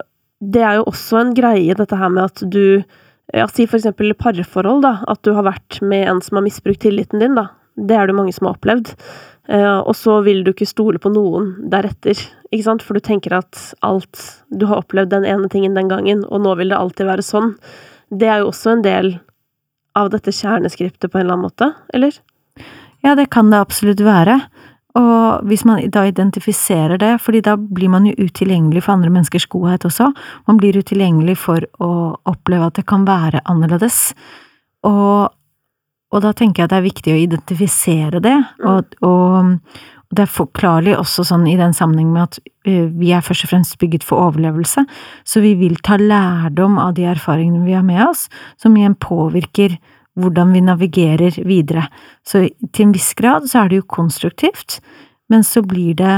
det 0.45 0.61
er 0.61 0.81
jo 0.81 0.89
også 0.91 1.23
en 1.23 1.33
greie, 1.37 1.77
dette 1.79 1.97
her 1.97 2.13
med 2.13 2.27
at 2.27 2.45
du 2.45 2.83
ja, 3.33 3.47
Si 3.49 3.65
for 3.65 3.79
eksempel 3.79 4.13
parforhold, 4.21 4.83
da. 4.85 4.99
At 5.09 5.23
du 5.25 5.33
har 5.33 5.47
vært 5.47 5.79
med 5.81 6.05
en 6.11 6.21
som 6.23 6.37
har 6.37 6.45
misbrukt 6.45 6.83
tilliten 6.85 7.23
din, 7.23 7.39
da. 7.39 7.49
Det 7.75 7.97
er 7.97 8.11
det 8.11 8.17
mange 8.19 8.35
som 8.37 8.51
har 8.51 8.59
opplevd. 8.59 8.93
Eh, 9.49 9.79
og 9.79 9.93
så 9.99 10.21
vil 10.25 10.43
du 10.45 10.53
ikke 10.55 10.69
stole 10.69 11.01
på 11.01 11.13
noen 11.13 11.53
deretter, 11.73 12.17
ikke 12.49 12.65
sant? 12.65 12.85
For 12.85 12.97
du 12.97 13.05
tenker 13.05 13.35
at 13.37 13.61
alt 13.85 14.21
Du 14.49 14.67
har 14.71 14.81
opplevd 14.81 15.11
den 15.13 15.27
ene 15.29 15.51
tingen 15.53 15.75
den 15.77 15.91
gangen, 15.91 16.25
og 16.25 16.45
nå 16.45 16.55
vil 16.61 16.73
det 16.73 16.79
alltid 16.79 17.11
være 17.11 17.25
sånn. 17.27 17.55
Det 18.09 18.29
er 18.31 18.43
jo 18.43 18.53
også 18.53 18.77
en 18.77 18.85
del 18.85 19.11
av 19.99 20.11
dette 20.11 20.33
kjerneskriptet 20.35 21.11
på 21.11 21.19
en 21.19 21.27
eller 21.27 21.37
annen 21.37 21.49
måte, 21.49 21.73
eller? 21.95 22.17
Ja, 23.05 23.15
det 23.19 23.29
kan 23.35 23.51
det 23.53 23.61
absolutt 23.61 24.01
være. 24.05 24.39
Og 24.95 25.47
hvis 25.51 25.65
man 25.67 25.83
da 25.91 26.05
identifiserer 26.07 27.01
det, 27.03 27.17
fordi 27.23 27.43
da 27.43 27.57
blir 27.59 27.91
man 27.91 28.07
jo 28.07 28.15
utilgjengelig 28.15 28.85
for 28.85 28.95
andre 28.95 29.11
menneskers 29.11 29.49
godhet 29.51 29.87
også, 29.89 30.13
man 30.47 30.61
blir 30.61 30.79
utilgjengelig 30.79 31.35
for 31.43 31.67
å 31.83 32.15
oppleve 32.31 32.71
at 32.71 32.79
det 32.79 32.87
kan 32.87 33.07
være 33.09 33.43
annerledes. 33.51 34.13
Og, 34.87 35.35
og 36.15 36.23
da 36.23 36.31
tenker 36.37 36.63
jeg 36.63 36.69
at 36.69 36.73
det 36.73 36.79
er 36.79 36.89
viktig 36.89 37.15
å 37.15 37.23
identifisere 37.25 38.21
det, 38.23 38.37
og, 38.63 38.95
og, 39.03 39.57
og 40.07 40.15
det 40.15 40.25
er 40.25 40.31
forklarlig 40.31 40.95
også 40.99 41.25
sånn 41.27 41.49
i 41.51 41.57
den 41.59 41.75
sammenheng 41.75 42.13
med 42.15 42.29
at 42.29 42.39
eh, 42.71 42.87
vi 42.87 43.11
er 43.17 43.25
først 43.25 43.49
og 43.49 43.51
fremst 43.51 43.79
bygget 43.83 44.07
for 44.07 44.29
overlevelse, 44.29 44.87
så 45.27 45.43
vi 45.43 45.57
vil 45.59 45.75
ta 45.83 45.99
lærdom 45.99 46.79
av 46.83 46.95
de 46.99 47.09
erfaringene 47.11 47.65
vi 47.67 47.75
har 47.75 47.87
med 47.87 48.05
oss, 48.07 48.29
som 48.63 48.77
igjen 48.79 48.95
påvirker 48.95 49.75
hvordan 50.15 50.53
vi 50.55 50.63
navigerer 50.63 51.41
videre. 51.43 51.89
Så 52.23 52.47
til 52.71 52.87
en 52.87 52.95
viss 52.95 53.11
grad 53.19 53.49
så 53.51 53.65
er 53.65 53.73
det 53.73 53.83
jo 53.83 53.89
konstruktivt, 53.97 54.79
men 55.33 55.43
så 55.43 55.65
blir 55.67 55.99
det 55.99 56.15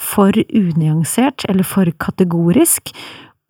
for 0.00 0.36
unyansert 0.46 1.44
eller 1.50 1.66
for 1.66 1.90
kategorisk, 2.00 2.94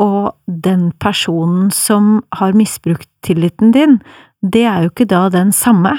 og 0.01 0.33
den 0.49 0.89
personen 0.97 1.69
som 1.75 2.23
har 2.39 2.57
misbrukt 2.57 3.11
tilliten 3.27 3.75
din, 3.77 3.99
det 4.43 4.65
er 4.65 4.85
jo 4.85 4.93
ikke 4.93 5.09
da 5.11 5.29
den 5.33 5.53
samme 5.53 5.97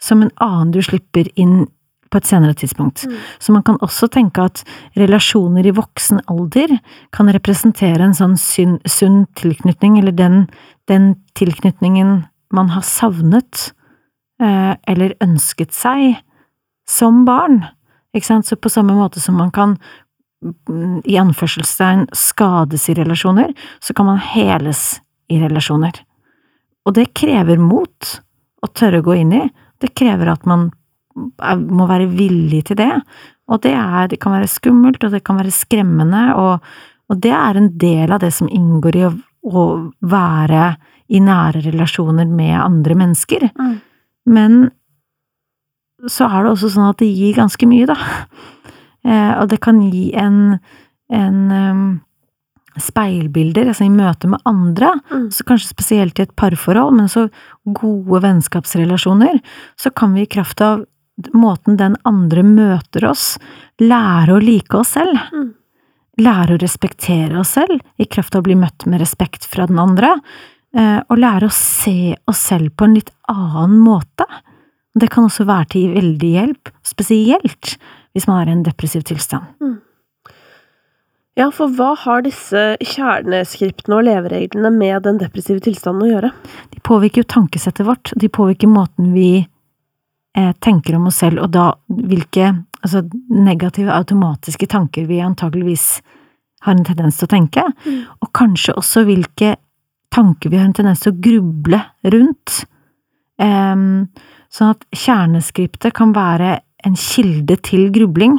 som 0.00 0.22
en 0.22 0.32
annen 0.40 0.72
du 0.74 0.80
slipper 0.84 1.28
inn 1.38 1.66
på 2.10 2.18
et 2.18 2.26
senere 2.26 2.56
tidspunkt. 2.58 3.04
Mm. 3.06 3.18
Så 3.38 3.52
man 3.54 3.62
kan 3.66 3.78
også 3.84 4.08
tenke 4.10 4.42
at 4.42 4.64
relasjoner 4.98 5.66
i 5.66 5.74
voksen 5.74 6.22
alder 6.30 6.74
kan 7.14 7.30
representere 7.30 8.02
en 8.02 8.16
sånn 8.16 8.36
sunn, 8.40 9.20
tilknytning, 9.38 10.00
eller 10.00 10.16
den, 10.16 10.44
den 10.90 11.12
tilknytningen 11.38 12.24
man 12.56 12.72
har 12.74 12.82
savnet, 12.86 13.70
eh, 14.42 14.74
eller 14.90 15.14
ønsket 15.22 15.76
seg, 15.76 16.18
som 16.90 17.22
barn. 17.28 17.62
Ikke 18.16 18.26
sant? 18.26 18.48
Så 18.48 18.58
på 18.58 18.72
samme 18.72 18.96
måte 18.98 19.22
som 19.22 19.38
man 19.38 19.52
kan 19.54 19.76
mm, 20.42 21.06
i 21.06 21.14
anførselstegn 21.20 22.08
skades 22.16 22.88
i 22.90 22.98
relasjoner, 22.98 23.54
så 23.78 23.94
kan 23.94 24.10
man 24.10 24.18
heles 24.32 24.98
i 25.30 25.38
relasjoner. 25.38 25.94
Og 26.88 26.96
det 26.96 27.12
krever 27.16 27.60
mot 27.60 28.12
å 28.60 28.70
tørre 28.76 29.00
å 29.00 29.06
gå 29.06 29.18
inn 29.20 29.34
i. 29.36 29.42
Det 29.80 29.92
krever 29.96 30.32
at 30.32 30.46
man 30.48 30.70
må 31.14 31.86
være 31.90 32.08
villig 32.12 32.64
til 32.70 32.78
det. 32.80 32.92
Og 33.50 33.60
det, 33.64 33.74
er, 33.74 34.08
det 34.10 34.20
kan 34.22 34.36
være 34.36 34.50
skummelt, 34.50 35.02
og 35.04 35.14
det 35.14 35.24
kan 35.26 35.40
være 35.40 35.52
skremmende, 35.54 36.22
og, 36.38 36.66
og 37.10 37.22
det 37.22 37.32
er 37.34 37.58
en 37.58 37.70
del 37.80 38.14
av 38.14 38.22
det 38.22 38.30
som 38.36 38.50
inngår 38.50 38.98
i 39.00 39.06
å, 39.08 39.14
å 39.50 39.64
være 40.06 40.74
i 41.10 41.22
nære 41.24 41.64
relasjoner 41.64 42.28
med 42.30 42.54
andre 42.60 42.96
mennesker. 43.00 43.48
Mm. 43.58 43.72
Men 44.30 44.60
så 46.08 46.28
er 46.30 46.44
det 46.44 46.52
også 46.52 46.70
sånn 46.76 46.92
at 46.92 47.00
det 47.02 47.10
gir 47.10 47.34
ganske 47.40 47.66
mye, 47.68 47.88
da. 47.90 47.98
Eh, 49.00 49.32
og 49.40 49.50
det 49.50 49.58
kan 49.64 49.78
gi 49.90 50.10
en, 50.20 50.58
en 51.08 51.38
um, 51.50 51.84
speilbilder, 52.78 53.70
altså 53.72 53.86
i 53.86 53.90
møte 53.92 54.28
med 54.28 54.40
andre, 54.46 54.92
Mm. 55.10 55.30
så 55.30 55.44
kanskje 55.44 55.72
spesielt 55.74 56.18
i 56.18 56.22
et 56.22 56.36
parforhold, 56.36 56.94
men 56.96 57.08
så 57.08 57.30
gode 57.66 58.22
vennskapsrelasjoner, 58.22 59.40
så 59.76 59.90
kan 59.94 60.14
vi 60.14 60.22
i 60.22 60.26
kraft 60.26 60.60
av 60.60 60.84
måten 61.34 61.76
den 61.76 61.96
andre 62.04 62.42
møter 62.42 63.08
oss, 63.10 63.38
lære 63.80 64.36
å 64.36 64.42
like 64.42 64.74
oss 64.74 64.94
selv. 64.96 65.18
Mm. 65.32 65.54
Lære 66.20 66.56
å 66.56 66.60
respektere 66.60 67.38
oss 67.40 67.54
selv, 67.56 67.80
i 67.98 68.04
kraft 68.04 68.34
av 68.34 68.42
å 68.42 68.48
bli 68.48 68.54
møtt 68.54 68.86
med 68.86 69.00
respekt 69.00 69.44
fra 69.44 69.66
den 69.66 69.78
andre, 69.78 70.20
eh, 70.74 71.00
og 71.08 71.18
lære 71.18 71.46
å 71.48 71.52
se 71.52 72.16
oss 72.26 72.38
selv 72.38 72.70
på 72.76 72.84
en 72.84 72.94
litt 72.94 73.10
annen 73.28 73.78
måte. 73.80 74.26
Det 74.98 75.10
kan 75.10 75.24
også 75.24 75.46
være 75.46 75.68
til 75.68 75.94
veldig 75.94 76.32
hjelp, 76.32 76.68
spesielt 76.84 77.76
hvis 78.14 78.26
man 78.26 78.40
er 78.42 78.50
i 78.50 78.52
en 78.56 78.64
depressiv 78.64 79.04
tilstand. 79.04 79.44
Ja, 81.40 81.46
for 81.54 81.72
hva 81.72 81.94
har 81.96 82.24
disse 82.26 82.74
kjerneskriptene 82.84 83.96
og 83.96 84.04
levereglene 84.04 84.68
med 84.74 85.06
den 85.06 85.20
depressive 85.22 85.62
tilstanden 85.64 86.04
å 86.04 86.10
gjøre? 86.10 86.30
De 86.74 86.82
påvirker 86.84 87.22
jo 87.22 87.30
tankesettet 87.32 87.86
vårt, 87.88 88.12
de 88.20 88.28
påvirker 88.28 88.68
måten 88.68 89.14
vi 89.14 89.38
eh, 89.40 90.52
tenker 90.60 90.98
om 90.98 91.08
oss 91.08 91.22
selv, 91.22 91.40
og 91.46 91.54
da 91.56 91.70
hvilke 91.88 92.50
altså, 92.82 93.06
negative, 93.32 93.88
automatiske 93.94 94.68
tanker 94.68 95.08
vi 95.08 95.22
antageligvis 95.24 95.86
har 96.66 96.76
en 96.76 96.84
tendens 96.84 97.16
til 97.16 97.30
å 97.30 97.32
tenke, 97.32 97.64
Mm. 97.86 98.04
og 98.20 98.32
kanskje 98.36 98.76
også 98.76 99.06
hvilke 99.08 99.54
tanker 100.12 100.50
vi 100.50 100.58
har 100.60 100.66
en 100.68 100.76
tendens 100.76 101.00
til 101.00 101.14
å 101.14 101.20
gruble 101.24 101.80
rundt. 102.04 102.64
Em, 103.40 104.10
sånn 104.52 104.74
at 104.74 104.84
kjerneskriptet 104.92 105.94
kan 105.96 106.12
være 106.12 106.58
en 106.84 106.96
kilde 107.00 107.56
til 107.64 107.88
grubling. 107.94 108.36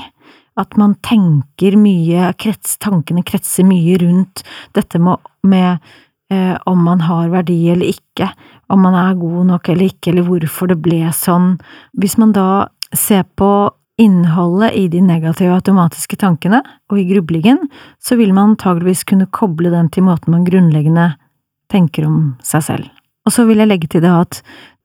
At 0.59 0.75
man 0.77 0.97
tenker 1.05 1.77
mye, 1.79 2.31
krets, 2.41 2.77
tankene 2.83 3.23
kretser 3.23 3.67
mye 3.67 3.97
rundt 4.01 4.43
dette 4.75 4.99
med, 4.99 5.21
med 5.47 5.77
eh, 6.31 6.57
om 6.67 6.81
man 6.83 7.03
har 7.07 7.31
verdi 7.31 7.59
eller 7.71 7.93
ikke, 7.93 8.27
om 8.71 8.83
man 8.83 8.97
er 8.99 9.19
god 9.19 9.45
nok 9.53 9.69
eller 9.71 9.91
ikke, 9.91 10.11
eller 10.11 10.27
hvorfor 10.27 10.71
det 10.71 10.81
ble 10.83 11.05
sånn. 11.15 11.55
Hvis 11.99 12.17
man 12.19 12.35
da 12.35 12.67
ser 12.91 13.23
på 13.39 13.71
innholdet 14.01 14.73
i 14.75 14.87
de 14.91 15.01
negative 15.03 15.53
automatiske 15.55 16.17
tankene 16.19 16.61
og 16.91 16.99
i 16.99 17.05
grublingen, 17.09 17.67
så 18.01 18.17
vil 18.19 18.33
man 18.33 18.55
antageligvis 18.55 19.05
kunne 19.07 19.29
koble 19.31 19.71
den 19.73 19.91
til 19.93 20.07
måten 20.07 20.33
man 20.33 20.47
grunnleggende 20.47 21.11
tenker 21.71 22.07
om 22.07 22.33
seg 22.43 22.65
selv. 22.65 22.89
Og 23.27 23.35
så 23.35 23.45
vil 23.47 23.61
jeg 23.61 23.69
legge 23.69 23.91
til 23.91 24.03
det 24.03 24.11
at 24.11 24.41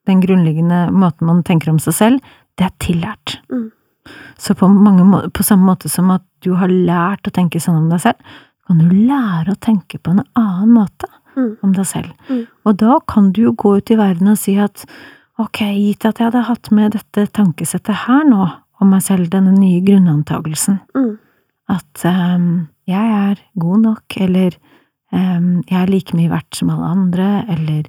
den 0.07 0.21
grunnleggende 0.23 0.87
måten 0.95 1.31
man 1.31 1.43
tenker 1.47 1.73
om 1.73 1.81
seg 1.83 1.97
selv, 1.97 2.35
det 2.57 2.69
er 2.69 2.77
tillært. 2.83 3.39
Mm. 3.51 3.71
Så 4.39 4.55
på, 4.59 4.69
mange, 4.69 5.31
på 5.31 5.43
samme 5.47 5.67
måte 5.69 5.89
som 5.93 6.11
at 6.15 6.23
du 6.45 6.53
har 6.55 6.69
lært 6.69 7.27
å 7.29 7.33
tenke 7.35 7.61
sånn 7.63 7.77
om 7.85 7.89
deg 7.91 8.01
selv, 8.01 8.35
kan 8.67 8.79
du 8.83 8.89
lære 8.91 9.53
å 9.55 9.61
tenke 9.63 9.99
på 10.03 10.11
en 10.17 10.25
annen 10.35 10.73
måte 10.75 11.09
Mm. 11.37 11.57
om 11.63 11.73
deg 11.77 11.85
selv. 11.85 12.13
Mm. 12.31 12.47
Og 12.65 12.77
da 12.81 12.95
kan 13.07 13.27
du 13.33 13.43
jo 13.43 13.51
gå 13.53 13.75
ut 13.77 13.91
i 13.93 13.97
verden 13.99 14.29
og 14.33 14.39
si 14.41 14.55
at 14.57 14.87
ok, 15.39 15.59
gitt 15.77 16.07
at 16.09 16.17
jeg 16.19 16.31
hadde 16.31 16.47
hatt 16.49 16.71
med 16.73 16.93
dette 16.97 17.27
tankesettet 17.37 18.07
her 18.07 18.25
nå 18.25 18.47
om 18.81 18.89
meg 18.91 19.03
selv, 19.05 19.29
denne 19.29 19.53
nye 19.53 19.83
grunnantagelsen, 19.85 20.81
Mm. 20.97 21.19
at 21.69 22.05
um, 22.09 22.69
jeg 22.89 23.13
er 23.13 23.37
god 23.59 23.83
nok, 23.83 24.17
eller 24.17 24.57
um, 25.13 25.63
jeg 25.69 25.83
er 25.83 25.87
like 25.93 26.17
mye 26.17 26.31
verdt 26.33 26.57
som 26.57 26.71
alle 26.71 26.89
andre, 26.97 27.45
eller 27.53 27.85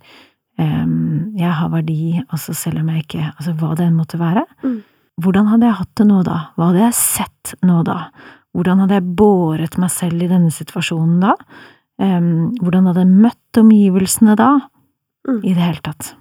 um, 0.60 1.32
jeg 1.38 1.52
har 1.62 1.70
verdi, 1.70 2.22
altså 2.32 2.54
selv 2.54 2.80
om 2.82 2.90
jeg 2.90 3.06
ikke 3.06 3.32
Altså 3.38 3.54
hva 3.56 3.76
det 3.78 3.88
enn 3.88 3.96
måtte 4.00 4.20
være. 4.20 4.44
Mm. 4.64 4.78
Hvordan 5.18 5.50
hadde 5.50 5.66
jeg 5.66 5.80
hatt 5.80 5.94
det 5.98 6.06
nå 6.10 6.20
da? 6.26 6.38
Hva 6.54 6.70
hadde 6.70 6.84
jeg 6.84 6.98
sett 6.98 7.56
nå 7.66 7.82
da? 7.88 7.98
Hvordan 8.58 8.84
hadde 8.84 9.00
jeg 9.00 9.16
båret 9.18 9.78
meg 9.82 9.90
selv 9.94 10.22
i 10.22 10.30
denne 10.30 10.54
situasjonen 10.54 11.18
da? 11.24 11.34
Um, 11.98 12.54
hvordan 12.62 12.86
hadde 12.90 13.02
jeg 13.02 13.26
møtt 13.26 13.60
omgivelsene 13.62 14.38
da? 14.38 14.52
Mm. 15.28 15.42
I 15.42 15.56
det 15.58 15.64
hele 15.64 15.84
tatt. 15.86 16.14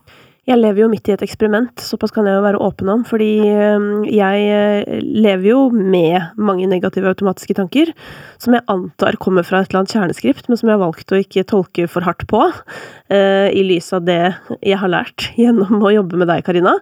Jeg 0.47 0.61
lever 0.61 0.85
jo 0.85 0.89
midt 0.93 1.09
i 1.11 1.15
et 1.17 1.23
eksperiment, 1.27 1.83
såpass 1.83 2.13
kan 2.15 2.27
jeg 2.29 2.37
jo 2.37 2.43
være 2.45 2.61
åpen 2.63 2.91
om, 2.93 3.01
fordi 3.07 3.33
jeg 4.15 4.45
øh, 4.55 5.01
lever 5.03 5.49
jo 5.49 5.65
med 5.75 6.39
mange 6.39 6.69
negative 6.71 7.11
automatiske 7.11 7.57
tanker, 7.59 7.91
som 8.39 8.55
jeg 8.55 8.63
antar 8.71 9.19
kommer 9.19 9.43
fra 9.47 9.65
et 9.65 9.73
eller 9.73 9.83
annet 9.83 9.97
kjerneskript, 9.97 10.47
men 10.47 10.61
som 10.61 10.71
jeg 10.71 10.79
har 10.79 10.85
valgt 10.85 11.11
å 11.11 11.19
ikke 11.19 11.49
tolke 11.51 11.89
for 11.91 12.07
hardt 12.07 12.29
på, 12.31 12.45
øh, 12.47 13.49
i 13.51 13.67
lys 13.67 13.91
av 13.99 14.07
det 14.07 14.21
jeg 14.61 14.79
har 14.79 14.93
lært 14.95 15.33
gjennom 15.41 15.83
å 15.83 15.95
jobbe 15.97 16.23
med 16.23 16.31
deg, 16.31 16.47
Karina. 16.47 16.79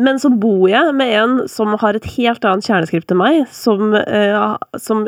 Men 0.00 0.20
så 0.20 0.30
bor 0.32 0.68
jeg 0.70 0.94
med 0.96 1.10
en 1.18 1.34
som 1.52 1.74
har 1.80 1.96
et 1.96 2.06
helt 2.14 2.44
annet 2.48 2.64
kjerneskript 2.64 3.12
enn 3.12 3.20
meg, 3.20 3.42
som, 3.52 3.92
øh, 3.92 4.54
som 4.80 5.04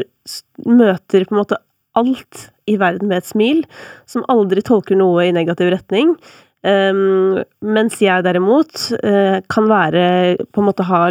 møter 0.68 1.24
på 1.24 1.34
en 1.34 1.40
måte 1.40 1.60
alt 1.98 2.48
i 2.68 2.76
verden 2.80 3.08
med 3.08 3.22
et 3.22 3.30
smil, 3.30 3.62
som 4.10 4.26
aldri 4.32 4.64
tolker 4.64 4.98
noe 4.98 5.28
i 5.28 5.34
negativ 5.34 5.70
retning. 5.72 6.14
Um, 6.64 7.42
mens 7.60 7.98
jeg 8.00 8.24
derimot 8.24 8.86
uh, 9.04 9.40
kan 9.52 9.66
være 9.68 10.04
på 10.48 10.62
en 10.62 10.68
måte 10.70 10.86
ha 10.88 11.02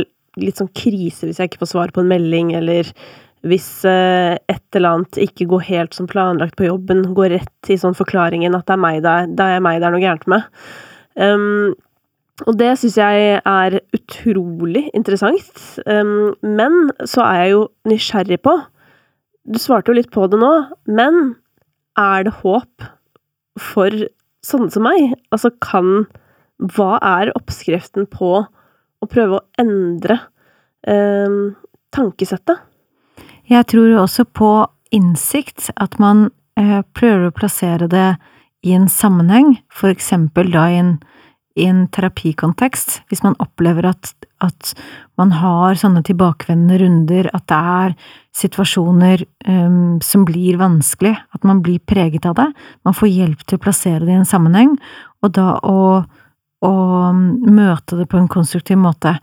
litt 0.42 0.58
sånn 0.58 0.72
krise 0.74 1.28
hvis 1.28 1.38
jeg 1.38 1.52
ikke 1.52 1.62
får 1.62 1.72
svar 1.76 1.94
på 1.94 2.02
en 2.02 2.10
melding, 2.10 2.56
eller 2.58 2.90
hvis 3.46 3.68
uh, 3.86 4.34
et 4.50 4.78
eller 4.78 4.98
annet 4.98 5.22
ikke 5.28 5.48
går 5.52 5.66
helt 5.70 5.98
som 5.98 6.10
planlagt 6.10 6.58
på 6.58 6.66
jobben, 6.66 7.06
går 7.14 7.36
rett 7.38 7.74
i 7.74 7.78
sånn 7.80 7.98
forklaringen 7.98 8.58
at 8.58 8.66
det 8.66 8.76
er 8.78 8.82
meg 8.82 9.02
det 9.06 9.14
er, 9.14 9.30
det 9.30 9.50
er 9.56 9.64
meg 9.64 9.80
det 9.80 9.90
er 9.90 9.96
noe 9.96 10.04
gærent 10.04 10.30
med. 10.34 10.50
Um, 11.22 11.76
og 12.41 12.58
det 12.58 12.72
syns 12.82 12.98
jeg 12.98 13.38
er 13.38 13.78
utrolig 13.93 14.88
interessant. 14.98 15.52
Men 16.41 16.89
så 17.06 17.22
er 17.28 17.36
jeg 17.43 17.52
jo 17.54 17.62
nysgjerrig 17.91 18.39
på 18.41 18.56
Du 19.54 19.60
svarte 19.62 19.91
jo 19.91 19.98
litt 20.00 20.10
på 20.10 20.26
det 20.32 20.39
nå, 20.41 20.52
men 20.88 21.36
er 22.00 22.26
det 22.26 22.34
håp 22.41 22.86
for 23.60 23.93
sånne 24.43 24.74
som 24.74 24.86
meg? 24.88 25.13
Altså, 25.36 25.52
kan 25.62 26.08
Hva 26.58 26.98
er 27.04 27.34
oppskriften 27.36 28.08
på 28.10 28.36
å 29.04 29.10
prøve 29.12 29.39
å 29.39 29.46
endre 29.60 30.19
um, 30.88 31.56
tankesettet? 31.91 32.62
Jeg 33.52 33.67
tror 33.67 33.98
også 34.00 34.24
på 34.26 34.52
innsikt, 34.96 35.72
at 35.76 35.98
man 36.00 36.30
eh, 36.60 36.80
prøver 36.96 37.28
å 37.28 37.36
plassere 37.36 37.89
det 37.91 38.13
i 38.63 38.72
en 38.78 38.88
sammenheng, 38.88 39.58
for 39.67 39.91
eksempel 39.91 40.54
da 40.54 40.67
i 40.72 40.78
en, 40.80 40.93
i 41.54 41.68
en 41.70 41.84
terapikontekst, 41.94 43.04
hvis 43.12 43.22
man 43.22 43.36
opplever 43.42 43.86
at, 43.92 44.12
at 44.42 44.72
man 45.22 45.36
har 45.38 45.78
sånne 45.78 46.02
tilbakevendende 46.06 46.80
runder, 46.82 47.30
at 47.30 47.46
det 47.52 47.60
er 47.60 47.94
situasjoner 48.34 49.26
um, 49.46 50.02
som 50.02 50.26
blir 50.26 50.58
vanskelig, 50.62 51.13
at 51.13 51.46
man 51.46 51.62
blir 51.66 51.84
preget 51.86 52.26
av 52.30 52.39
det, 52.39 52.50
man 52.88 52.98
får 52.98 53.12
hjelp 53.13 53.46
til 53.46 53.60
å 53.60 53.63
plassere 53.68 54.02
det 54.02 54.16
i 54.16 54.20
en 54.24 54.30
sammenheng, 54.30 54.74
og 55.22 55.36
da 55.38 55.48
å, 55.62 56.02
å 56.66 56.74
møte 57.13 58.02
det 58.02 58.10
på 58.10 58.18
en 58.18 58.32
konstruktiv 58.32 58.82
måte. 58.82 59.20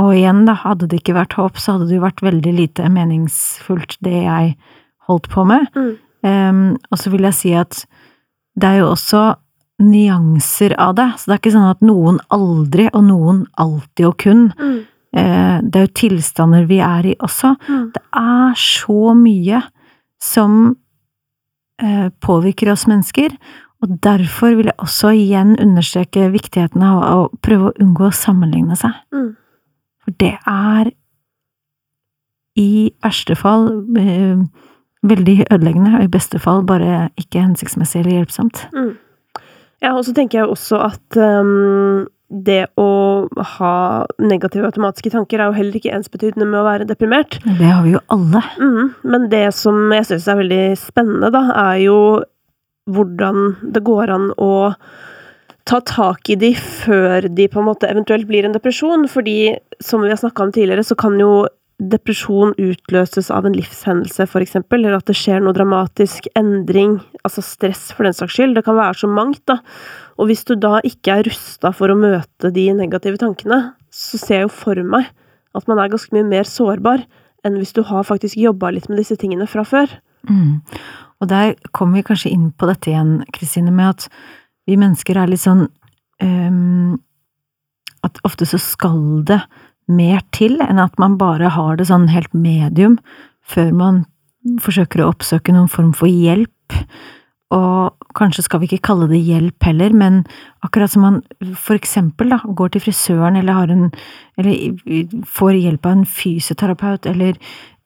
Og 0.00 0.16
igjen, 0.16 0.42
da, 0.48 0.56
hadde 0.64 0.88
det 0.88 1.02
ikke 1.02 1.18
vært 1.20 1.36
håp, 1.38 1.60
så 1.60 1.76
hadde 1.76 1.90
det 1.90 2.00
jo 2.00 2.06
vært 2.06 2.24
veldig 2.24 2.56
lite 2.56 2.88
meningsfullt, 2.90 3.98
det 4.02 4.24
jeg 4.24 4.56
holdt 5.04 5.28
på 5.30 5.44
med. 5.52 5.68
Mm. 5.76 5.94
Um, 6.24 6.66
og 6.88 6.96
så 6.96 7.12
vil 7.12 7.28
jeg 7.28 7.36
si 7.36 7.52
at 7.52 7.84
det 8.56 8.70
er 8.70 8.80
jo 8.80 8.92
også 8.94 9.34
nyanser 9.82 10.76
av 10.78 10.94
det, 10.94 11.08
så 11.18 11.30
det 11.30 11.34
er 11.34 11.40
ikke 11.42 11.54
sånn 11.54 11.70
at 11.70 11.80
noen 11.82 12.18
aldri 12.34 12.86
og 12.92 13.06
noen 13.08 13.46
alltid 13.58 14.06
og 14.06 14.18
kun 14.22 14.44
Mm. 14.54 14.82
Eh, 15.14 15.58
det 15.62 15.78
er 15.78 15.86
jo 15.86 15.94
tilstander 15.94 16.64
vi 16.66 16.80
er 16.82 17.06
i 17.06 17.14
også. 17.22 17.54
Mm. 17.68 17.84
Det 17.94 18.02
er 18.18 18.56
så 18.58 19.14
mye 19.14 19.60
som 20.22 20.74
eh, 21.82 22.08
påvirker 22.24 22.72
oss 22.72 22.88
mennesker, 22.90 23.36
og 23.84 23.94
derfor 24.02 24.56
vil 24.58 24.72
jeg 24.72 24.80
også 24.82 25.12
igjen 25.14 25.54
understreke 25.60 26.30
viktigheten 26.32 26.82
av 26.82 27.02
å 27.04 27.22
prøve 27.44 27.70
å 27.70 27.76
unngå 27.84 28.08
å 28.08 28.16
sammenligne 28.16 28.78
seg. 28.80 28.96
Mm. 29.14 29.30
For 30.02 30.18
det 30.18 30.34
er 30.50 30.90
i 32.58 32.90
verste 33.04 33.36
fall 33.38 33.68
eh, 34.00 34.42
veldig 35.04 35.38
ødeleggende, 35.46 35.98
og 35.98 36.08
i 36.08 36.10
beste 36.10 36.40
fall 36.42 36.64
bare 36.66 37.08
ikke 37.20 37.44
hensiktsmessig 37.44 38.02
eller 38.02 38.18
hjelpsomt. 38.18 38.66
Mm. 38.74 38.94
Ja, 39.84 39.92
og 39.92 40.06
så 40.06 40.14
tenker 40.16 40.40
jeg 40.40 40.50
også 40.50 40.80
at 40.86 41.18
um, 41.20 42.06
det 42.28 42.64
å 42.80 42.90
ha 43.54 43.74
negative 44.22 44.70
automatiske 44.70 45.12
tanker 45.12 45.40
er 45.40 45.50
jo 45.50 45.58
heller 45.58 45.78
ikke 45.78 45.92
ensbetydende 45.94 46.48
med 46.48 46.62
å 46.62 46.66
være 46.66 46.88
deprimert. 46.88 47.38
Det 47.44 47.68
har 47.68 47.84
vi 47.84 47.94
jo 47.94 48.02
alle. 48.14 48.40
Mm, 48.58 48.94
men 49.12 49.26
det 49.32 49.46
som 49.56 49.92
jeg 49.92 50.08
syns 50.08 50.28
er 50.30 50.40
veldig 50.40 50.62
spennende, 50.80 51.30
da, 51.34 51.44
er 51.66 51.82
jo 51.84 51.98
hvordan 52.90 53.70
det 53.74 53.84
går 53.84 54.12
an 54.12 54.30
å 54.40 54.54
ta 55.68 55.80
tak 55.88 56.28
i 56.28 56.36
de 56.36 56.52
før 56.56 57.28
de 57.32 57.46
på 57.48 57.60
en 57.60 57.68
måte 57.70 57.88
eventuelt 57.88 58.28
blir 58.28 58.44
en 58.48 58.56
depresjon. 58.56 59.06
Fordi, 59.08 59.54
som 59.84 60.04
vi 60.04 60.12
har 60.12 60.20
snakka 60.20 60.48
om 60.48 60.52
tidligere, 60.52 60.84
så 60.84 60.96
kan 60.98 61.16
jo 61.20 61.46
depresjon 61.82 62.54
utløses 62.60 63.30
av 63.34 63.48
en 63.48 63.56
livshendelse, 63.56 64.26
for 64.30 64.44
eksempel, 64.44 64.84
eller 64.84 65.00
at 65.00 65.08
det 65.10 65.16
skjer 65.18 65.42
noe 65.42 65.56
dramatisk, 65.56 66.28
endring, 66.38 67.00
altså 67.26 67.42
stress 67.44 67.88
for 67.94 68.06
den 68.06 68.14
saks 68.14 68.36
skyld. 68.36 68.54
Det 68.56 68.64
kan 68.66 68.78
være 68.78 69.00
så 69.02 69.10
mangt, 69.10 69.42
da. 69.50 69.58
Og 70.18 70.30
hvis 70.30 70.44
du 70.46 70.54
da 70.60 70.78
ikke 70.86 71.18
er 71.18 71.28
rusta 71.28 71.72
for 71.74 71.90
å 71.90 71.98
møte 71.98 72.52
de 72.54 72.68
negative 72.78 73.18
tankene, 73.20 73.74
så 73.90 74.20
ser 74.20 74.42
jeg 74.42 74.48
jo 74.48 74.54
for 74.54 74.80
meg 74.86 75.10
at 75.54 75.68
man 75.70 75.78
er 75.78 75.90
ganske 75.92 76.14
mye 76.14 76.26
mer 76.26 76.46
sårbar 76.48 77.04
enn 77.44 77.58
hvis 77.60 77.74
du 77.76 77.82
har 77.86 78.06
faktisk 78.06 78.38
jobba 78.40 78.72
litt 78.74 78.88
med 78.90 78.98
disse 79.02 79.18
tingene 79.20 79.46
fra 79.50 79.66
før. 79.68 79.90
Mm. 80.30 80.62
Og 81.22 81.30
der 81.30 81.54
kommer 81.76 82.00
vi 82.00 82.06
kanskje 82.08 82.32
inn 82.34 82.48
på 82.56 82.68
dette 82.70 82.90
igjen, 82.90 83.18
Kristine, 83.34 83.72
med 83.74 83.92
at 83.92 84.08
vi 84.68 84.78
mennesker 84.80 85.18
er 85.20 85.28
litt 85.28 85.42
sånn 85.42 85.66
um, 86.24 86.96
At 88.04 88.16
ofte 88.24 88.46
så 88.48 88.56
skal 88.60 89.24
det 89.28 89.42
mer 89.90 90.22
til 90.34 90.58
enn 90.64 90.80
at 90.82 90.96
man 91.00 91.18
bare 91.20 91.52
har 91.54 91.76
det 91.76 91.88
sånn 91.90 92.08
helt 92.12 92.32
medium 92.34 92.98
før 93.44 93.72
man 93.76 94.04
forsøker 94.60 95.02
å 95.02 95.10
oppsøke 95.12 95.52
noen 95.54 95.70
form 95.72 95.92
for 95.96 96.10
hjelp. 96.10 96.78
Og 97.54 98.08
kanskje 98.16 98.46
skal 98.46 98.62
vi 98.62 98.68
ikke 98.70 98.86
kalle 98.88 99.08
det 99.10 99.20
hjelp 99.22 99.66
heller, 99.66 99.92
men 99.94 100.22
akkurat 100.64 100.90
som 100.90 101.04
man 101.04 101.20
for 101.60 101.76
eksempel 101.76 102.32
da, 102.32 102.40
går 102.44 102.74
til 102.74 102.84
frisøren 102.86 103.36
eller 103.38 103.60
har 103.60 103.72
en 103.72 103.90
Eller 104.36 105.22
får 105.30 105.54
hjelp 105.54 105.86
av 105.86 105.92
en 105.92 106.06
fysioterapeut 106.06 107.06
eller 107.06 107.36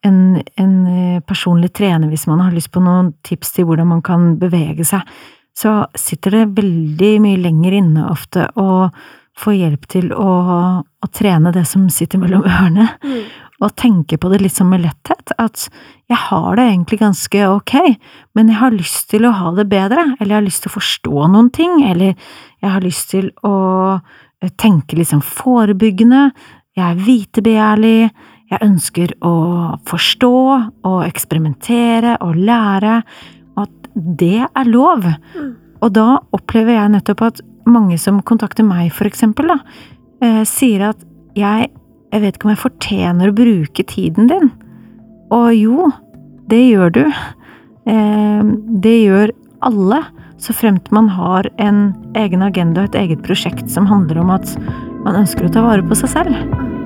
en, 0.01 0.41
en 0.55 0.87
eh, 0.87 1.19
personlig 1.21 1.73
trener 1.77 2.09
hvis 2.09 2.25
man 2.25 2.39
har 2.41 2.55
lyst 2.55 2.71
på 2.73 2.81
noen 2.81 3.11
tips 3.27 3.51
til 3.53 3.67
hvordan 3.69 3.91
man 3.91 4.01
kan 4.01 4.31
bevege 4.41 4.85
seg, 4.87 5.03
så 5.53 5.85
sitter 5.93 6.31
det 6.31 6.55
veldig 6.57 7.11
mye 7.21 7.41
lenger 7.43 7.75
inne 7.81 8.07
ofte 8.09 8.47
å 8.55 8.89
få 9.39 9.53
hjelp 9.55 9.85
til 9.91 10.11
å, 10.13 10.31
å 10.83 11.09
trene 11.15 11.53
det 11.55 11.65
som 11.69 11.87
sitter 11.93 12.21
mellom 12.21 12.43
ørene, 12.53 12.89
Mm. 13.03 13.23
og 13.59 13.73
tenke 13.75 14.15
på 14.19 14.29
det 14.31 14.39
litt 14.43 14.55
som 14.55 14.69
med 14.71 14.85
letthet, 14.85 15.33
at 15.39 15.65
jeg 16.09 16.19
har 16.29 16.55
det 16.55 16.65
egentlig 16.69 16.99
ganske 17.01 17.41
ok, 17.51 17.73
men 18.35 18.51
jeg 18.51 18.59
har 18.61 18.71
lyst 18.75 19.09
til 19.11 19.27
å 19.27 19.33
ha 19.35 19.51
det 19.57 19.67
bedre, 19.71 20.05
eller 20.19 20.31
jeg 20.31 20.39
har 20.39 20.47
lyst 20.47 20.63
til 20.63 20.71
å 20.71 20.77
forstå 20.77 21.27
noen 21.33 21.49
ting, 21.55 21.81
eller 21.83 22.13
jeg 22.15 22.71
har 22.71 22.85
lyst 22.85 23.09
til 23.11 23.29
å 23.43 23.55
eh, 23.99 24.51
tenke 24.55 24.95
litt 24.99 25.11
sånn 25.11 25.25
forebyggende, 25.25 26.29
jeg 26.79 26.85
er 26.85 27.03
vitebegjærlig, 27.03 28.09
jeg 28.49 28.63
ønsker 28.65 29.11
å 29.27 29.35
forstå 29.85 30.33
og 30.87 30.99
eksperimentere 31.05 32.15
og 32.25 32.39
lære, 32.39 33.01
og 33.57 33.65
at 33.67 33.89
det 34.19 34.47
er 34.47 34.69
lov. 34.71 35.03
Mm. 35.35 35.49
Og 35.83 35.91
da 35.95 36.07
opplever 36.35 36.77
jeg 36.77 36.93
nettopp 36.95 37.21
at 37.27 37.41
mange 37.73 37.97
som 38.01 38.21
kontakter 38.25 38.65
meg, 38.67 38.91
for 38.95 39.09
eksempel, 39.09 39.51
da, 39.51 39.59
eh, 40.21 40.43
sier 40.47 40.89
at 40.91 41.03
jeg, 41.37 41.69
jeg 42.11 42.23
vet 42.23 42.37
ikke 42.37 42.49
om 42.49 42.53
jeg 42.55 42.63
fortjener 42.63 43.29
å 43.29 43.37
bruke 43.37 43.85
tiden 43.87 44.29
din. 44.31 44.51
Og 45.35 45.51
jo, 45.55 45.91
det 46.49 46.61
gjør 46.71 46.95
du. 46.95 47.03
Eh, 47.89 48.49
det 48.85 48.97
gjør 49.03 49.35
alle, 49.65 50.03
så 50.39 50.55
fremt 50.55 50.91
man 50.95 51.09
har 51.11 51.49
en 51.59 51.89
egen 52.17 52.43
agenda 52.45 52.85
og 52.85 52.93
et 52.93 53.01
eget 53.03 53.23
prosjekt 53.25 53.69
som 53.71 53.89
handler 53.89 54.21
om 54.21 54.31
at 54.31 54.53
man 55.03 55.19
ønsker 55.19 55.47
å 55.47 55.53
ta 55.53 55.63
vare 55.65 55.85
på 55.85 55.97
seg 55.99 56.13
selv. 56.15 56.78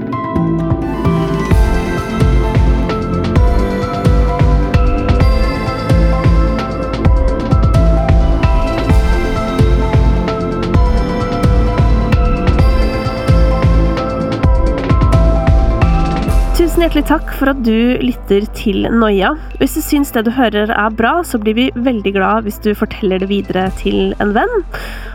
Hjertelig 16.84 17.06
takk 17.08 17.30
for 17.39 17.48
at 17.48 17.60
du 17.63 17.96
lytter 18.04 18.43
til 18.60 18.84
Noia. 18.91 19.30
Hvis 19.62 19.78
du 19.78 19.80
syns 19.86 20.10
det 20.12 20.26
du 20.28 20.34
hører 20.36 20.67
er 20.67 20.98
bra, 21.00 21.13
så 21.24 21.39
blir 21.39 21.56
vi 21.56 21.69
veldig 21.80 22.12
glad 22.17 22.43
hvis 22.43 22.60
du 22.60 22.74
forteller 22.76 23.24
det 23.24 23.30
videre 23.32 23.69
til 23.80 24.12
en 24.19 24.36
venn. 24.36 24.52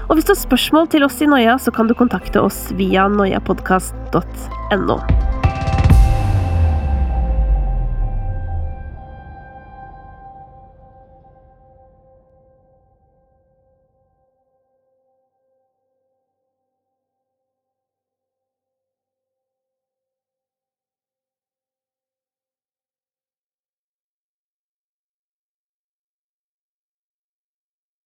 Og 0.08 0.16
hvis 0.16 0.24
du 0.24 0.32
har 0.32 0.40
spørsmål 0.40 0.88
til 0.88 1.04
oss 1.04 1.20
i 1.20 1.28
Noia, 1.28 1.58
så 1.60 1.68
kan 1.68 1.84
du 1.84 1.92
kontakte 1.92 2.40
oss 2.40 2.70
via 2.80 3.04
noiapodkast.no. 3.12 4.96